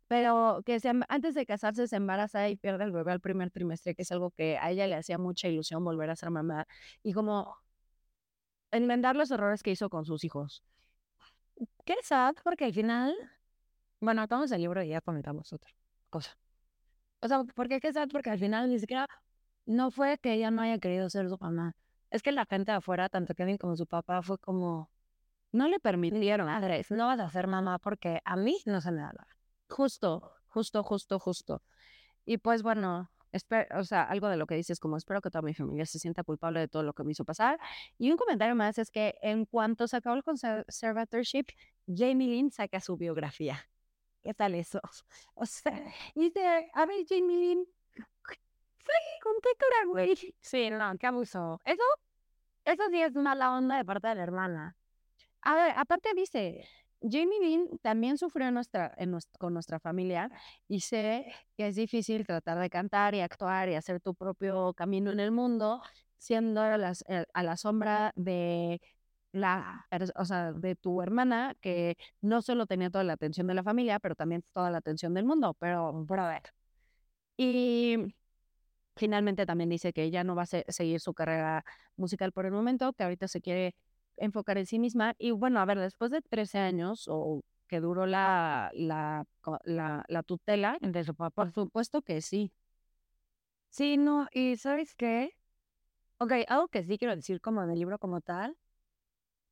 [0.07, 3.51] pero que se, em- antes de casarse se embaraza y pierde el bebé al primer
[3.51, 6.67] trimestre, que es algo que a ella le hacía mucha ilusión volver a ser mamá,
[7.03, 7.55] y como
[8.71, 10.63] enmendar los errores que hizo con sus hijos.
[11.85, 13.13] Qué sad, porque al final,
[14.01, 15.71] bueno, acabamos el libro y ya comentamos otra
[16.09, 16.37] cosa.
[17.21, 18.09] O sea, ¿por qué qué sad?
[18.11, 19.07] Porque al final ni siquiera
[19.65, 21.75] no fue que ella no haya querido ser su mamá.
[22.09, 24.89] Es que la gente de afuera, tanto Kevin como su papá, fue como,
[25.51, 26.47] No le permitieron.
[26.47, 29.37] madre, no vas a ser mamá porque a mí no se me da la gana".
[29.69, 31.61] Justo, justo, justo, justo.
[32.25, 33.09] Y pues bueno,
[33.77, 36.23] o sea, algo de lo que dices, como espero que toda mi familia se sienta
[36.23, 37.59] culpable de todo lo que me hizo pasar.
[37.97, 41.45] Y un comentario más es que en cuanto se acabó el conservatorship,
[41.87, 43.59] Jamie Lynn saca su biografía.
[44.23, 44.79] ¿Qué tal eso?
[45.35, 45.83] O sea,
[46.15, 47.65] y dice, a ver, Jamie Lynn,
[48.79, 48.93] fue
[49.23, 50.35] contactora, güey.
[50.39, 51.59] Sí, no, qué abuso.
[51.65, 51.81] Eso,
[52.65, 54.75] eso sí es mala onda de parte de la hermana.
[55.41, 56.67] A ver, aparte dice,
[57.01, 60.29] Jamie Lynn también sufrió nuestra, en con nuestra familia
[60.67, 65.11] y sé que es difícil tratar de cantar y actuar y hacer tu propio camino
[65.11, 65.81] en el mundo
[66.17, 68.81] siendo a, las- eh, a la sombra de
[69.31, 73.63] la, o sea, de tu hermana que no solo tenía toda la atención de la
[73.63, 75.93] familia, pero también toda la atención del mundo, pero,
[76.27, 76.43] ver.
[77.37, 78.15] Y
[78.95, 81.65] finalmente también dice que ella no va a se- seguir su carrera
[81.95, 83.75] musical por el momento, que ahorita se quiere
[84.17, 85.15] enfocar en sí misma.
[85.17, 89.25] Y bueno, a ver, después de 13 años o que duró la, la,
[89.65, 90.77] la, la tutela,
[91.35, 92.51] por supuesto que sí.
[93.69, 95.31] Sí, no, y ¿sabes qué?
[96.19, 98.57] Ok, algo que sí quiero decir como del libro como tal,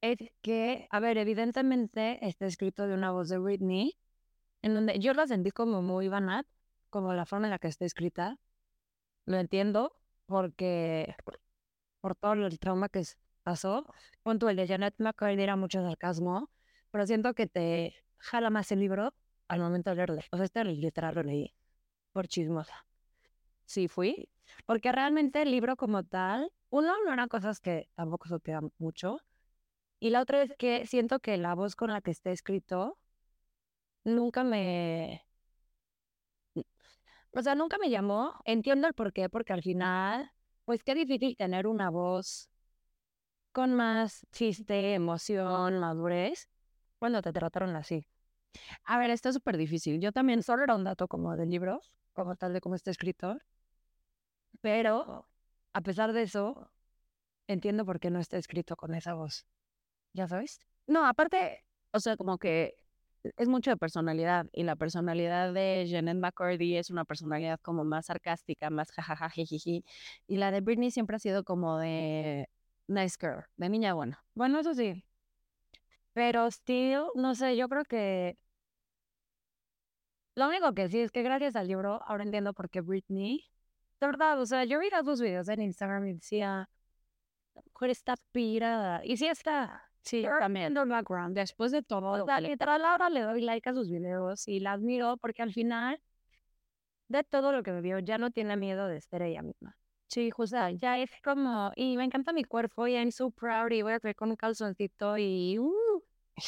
[0.02, 3.98] es que, a ver, evidentemente está escrito de una voz de Britney,
[4.62, 6.46] en donde yo la sentí como muy banal,
[6.90, 8.38] como la forma en la que está escrita.
[9.26, 9.96] Lo entiendo,
[10.26, 11.16] porque
[12.02, 13.04] por todo el trauma que
[13.44, 13.86] pasó,
[14.24, 16.50] punto el de Janet McCarthy era mucho sarcasmo,
[16.92, 19.14] pero siento que te jala más el libro
[19.48, 20.20] al momento de leerlo.
[20.32, 21.54] O sea, este literal lo leí
[22.12, 22.86] por chismosa.
[23.66, 24.30] Sí, fui.
[24.66, 29.20] Porque realmente el libro como tal, uno, no eran cosas que tampoco supieran mucho.
[30.00, 32.98] Y la otra es que siento que la voz con la que está escrito
[34.04, 35.26] nunca me...
[37.32, 38.34] O sea, nunca me llamó.
[38.46, 40.32] Entiendo el por qué, porque al final,
[40.66, 42.50] pues qué difícil tener una voz
[43.52, 46.50] con más chiste, emoción, madurez,
[47.00, 48.06] cuando te trataron así.
[48.84, 50.00] A ver, está súper difícil.
[50.02, 51.82] Yo también Solo era un dato como del libro,
[52.14, 53.38] como tal de cómo está escrito.
[54.62, 55.28] Pero,
[55.74, 56.72] a pesar de eso,
[57.48, 59.46] entiendo por qué no está escrito con esa voz.
[60.14, 60.60] ¿Ya sabes?
[60.88, 62.76] No, aparte, o sea, como que
[63.38, 68.08] es mucho de personalidad y la personalidad de Janet McCurdy es una personalidad como más
[68.08, 69.84] sarcástica, más jajaja, jijiji,
[70.28, 72.50] y la de Britney siempre ha sido como de
[72.88, 74.24] nice girl, de niña buena.
[74.36, 75.04] Bueno, eso sí.
[76.14, 78.38] Pero still, no sé, yo creo que
[80.36, 83.46] lo único que sí es que gracias al libro ahora entiendo por qué Britney,
[84.00, 86.70] de verdad, o sea, yo veía sus videos en Instagram y decía,
[87.56, 89.02] la mujer está pirada.
[89.06, 89.89] Y sí está.
[90.02, 90.74] Sí, Girl también.
[91.32, 94.74] Después de todo, O sea, literal ahora le doy like a sus videos y la
[94.74, 96.02] admiro porque al final
[97.08, 99.76] de todo lo que vivió ya no tiene miedo de ser ella misma.
[100.08, 100.32] sí.
[100.38, 103.82] O sea, ya es como, y me encanta mi cuerpo y I'm so proud y
[103.82, 106.04] voy a ver con un calzoncito y, uh,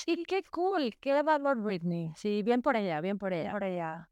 [0.06, 2.12] y qué cool, qué valor Britney.
[2.16, 3.52] Sí, bien por ella, bien por ella.
[3.52, 4.10] Ahora ya.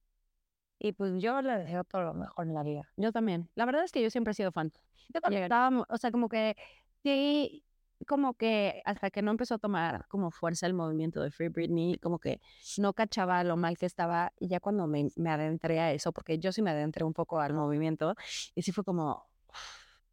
[0.80, 2.90] Y pues yo le deseo todo lo mejor en la vida.
[2.96, 3.50] Yo también.
[3.56, 4.72] La verdad es que yo siempre he sido fan.
[5.14, 5.44] Yo también.
[5.44, 6.56] Estaba o sea, como que
[7.04, 7.64] sí,
[8.08, 11.98] como que hasta que no empezó a tomar como fuerza el movimiento de Free Britney,
[11.98, 12.42] como que
[12.78, 14.34] no cachaba lo mal que estaba.
[14.40, 17.40] Y ya cuando me, me adentré a eso, porque yo sí me adentré un poco
[17.40, 18.16] al movimiento,
[18.56, 19.28] y sí fue como,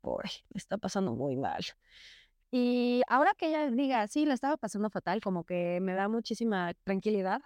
[0.00, 1.64] pobre, me está pasando muy mal.
[2.50, 6.74] Y ahora que ella diga, sí, la estaba pasando fatal, como que me da muchísima
[6.84, 7.42] tranquilidad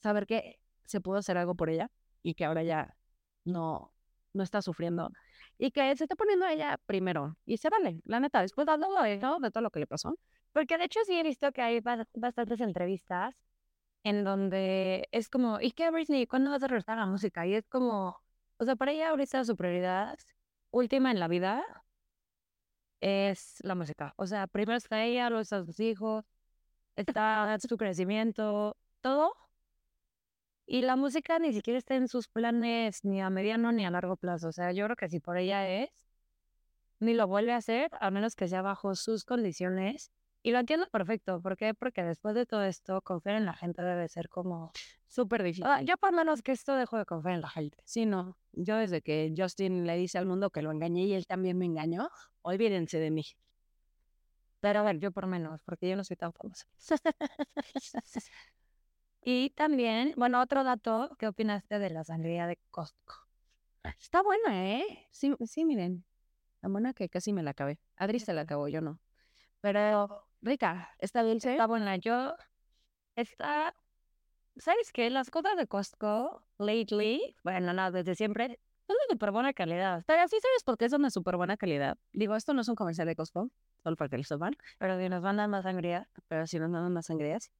[0.00, 1.90] saber que se pudo hacer algo por ella
[2.22, 2.96] y que ahora ya
[3.44, 3.92] no,
[4.32, 5.10] no está sufriendo.
[5.60, 7.36] Y que se está poniendo ella primero.
[7.44, 8.78] Y se vale, la neta, después de
[9.20, 10.16] todo, de todo lo que le pasó.
[10.52, 13.34] Porque de hecho sí he visto que hay ba- bastantes entrevistas
[14.04, 16.26] en donde es como, ¿y qué Britney?
[16.26, 17.46] ¿Cuándo vas a regresar a la música?
[17.46, 18.20] Y es como,
[18.58, 20.18] o sea, para ella ahorita su prioridad
[20.70, 21.64] última en la vida
[23.00, 24.14] es la música.
[24.16, 26.24] O sea, primero está ella, luego están sus hijos,
[26.96, 29.34] está su crecimiento, todo.
[30.72, 34.14] Y la música ni siquiera está en sus planes ni a mediano ni a largo
[34.14, 34.46] plazo.
[34.46, 35.90] O sea, yo creo que si por ella es,
[37.00, 40.12] ni lo vuelve a hacer, a menos que sea bajo sus condiciones.
[40.44, 41.42] Y lo entiendo perfecto.
[41.42, 41.74] ¿Por qué?
[41.74, 44.70] Porque después de todo esto, confiar en la gente debe ser como...
[45.08, 45.64] Súper difícil.
[45.66, 47.76] Ah, yo por menos que esto dejo de confiar en la gente.
[47.84, 48.38] Sí, no.
[48.52, 51.64] Yo desde que Justin le dice al mundo que lo engañé y él también me
[51.64, 52.10] engañó,
[52.42, 53.24] olvídense de mí.
[54.60, 56.68] Pero a ver, yo por menos, porque yo no soy tan famosa.
[59.22, 63.26] y también, bueno, otro dato, ¿qué opinaste de la sangría de Costco?
[63.98, 65.08] Está buena, ¿eh?
[65.10, 66.04] Sí, sí, miren.
[66.62, 67.78] La buena que casi me la acabé.
[67.96, 68.98] Adri se la acabó, yo no.
[69.60, 71.52] Pero rica, está dulce.
[71.52, 72.34] Está buena, yo...
[73.16, 73.74] Está...
[74.56, 75.10] ¿Sabes qué?
[75.10, 80.04] Las cosas de Costco, lately, bueno, no, desde siempre, son de súper buena calidad.
[80.06, 81.96] Pero sí sabes por qué son de súper buena calidad.
[82.12, 83.50] Digo, esto no es un comercial de Costco,
[83.82, 86.92] solo para que lo sepan, Pero si nos mandan más sangría, pero si nos dan
[86.92, 87.50] más sangrías.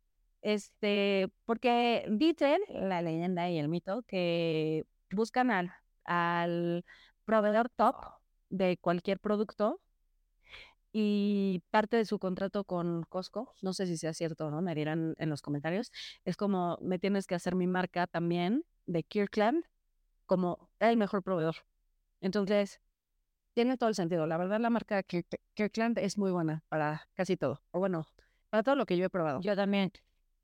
[0.43, 5.73] Este, porque dicen la leyenda y el mito que buscan al,
[6.05, 6.85] al
[7.25, 7.97] proveedor top
[8.49, 9.81] de cualquier producto
[10.93, 15.15] y parte de su contrato con Costco, no sé si sea cierto no, me dirán
[15.19, 15.93] en los comentarios,
[16.25, 19.65] es como me tienes que hacer mi marca también de Kirkland
[20.27, 21.57] como el mejor proveedor.
[22.21, 22.81] Entonces,
[23.55, 24.27] tiene todo el sentido.
[24.27, 27.63] La verdad, la marca Kirk- Kirkland es muy buena para casi todo.
[27.73, 28.07] O bueno,
[28.49, 29.41] para todo lo que yo he probado.
[29.43, 29.93] yo también.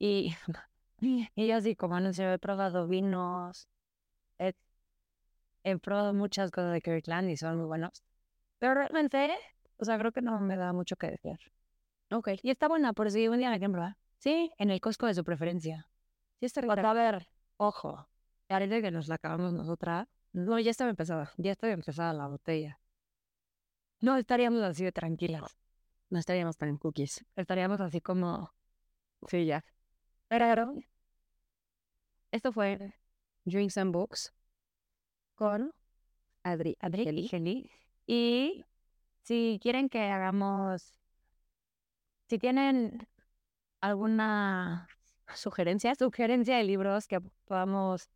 [0.99, 3.69] Y, y yo así como anuncio, he probado vinos,
[4.39, 4.55] he,
[5.65, 8.03] he probado muchas cosas de Kirkland y son muy buenos.
[8.59, 9.35] Pero realmente,
[9.79, 11.39] o sea, creo que no me da mucho que decir.
[12.11, 12.31] Ok.
[12.43, 13.97] Y está buena, por si un día la quieren probar.
[14.19, 15.89] Sí, en el Costco de su preferencia.
[16.41, 16.91] Sí, está Pero rica.
[16.91, 18.09] a ver, ojo,
[18.49, 21.33] ahorita que nos la acabamos nosotras, No, ya estaba empezada.
[21.37, 22.81] ya está empezada la botella.
[24.01, 25.57] No estaríamos así de tranquilas.
[26.11, 27.25] No estaríamos tan cookies.
[27.37, 28.53] Estaríamos así como...
[29.29, 29.65] Sí, ya.
[30.29, 30.74] Pero,
[32.31, 32.95] Esto fue
[33.45, 34.35] Drinks and Books
[35.35, 35.72] con
[36.43, 36.77] Adri.
[36.81, 37.70] Adri.
[38.07, 38.64] Y
[39.22, 40.99] si quieren que hagamos,
[42.29, 43.07] si tienen
[43.81, 44.89] alguna
[45.35, 45.99] ¿Sugerencias?
[45.99, 48.09] sugerencia de libros que podamos,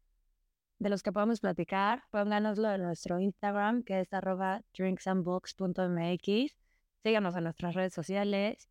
[0.78, 6.56] de los que podamos platicar, pónganoslo en nuestro Instagram, que es arroba drinksandbooks.mx.
[7.02, 8.68] Síganos en nuestras redes sociales.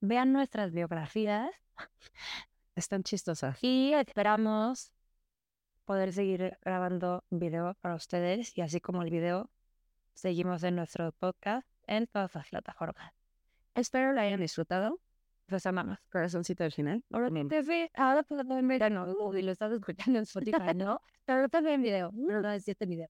[0.00, 1.50] Vean nuestras biografías
[2.76, 3.58] Están chistosas.
[3.62, 4.92] y esperamos
[5.86, 9.50] poder seguir grabando video para ustedes y así como el video,
[10.12, 13.14] seguimos en nuestro podcast en todas las plataformas.
[13.74, 15.00] Espero lo hayan disfrutado.
[15.46, 15.98] Los amamos.
[16.10, 17.02] Corazoncito al final.
[17.10, 21.00] Ahora te ve, ahora no en verano, y lo estás escuchando en Spotify, ¿no?
[21.24, 23.08] Pero también en video, no, no es este video.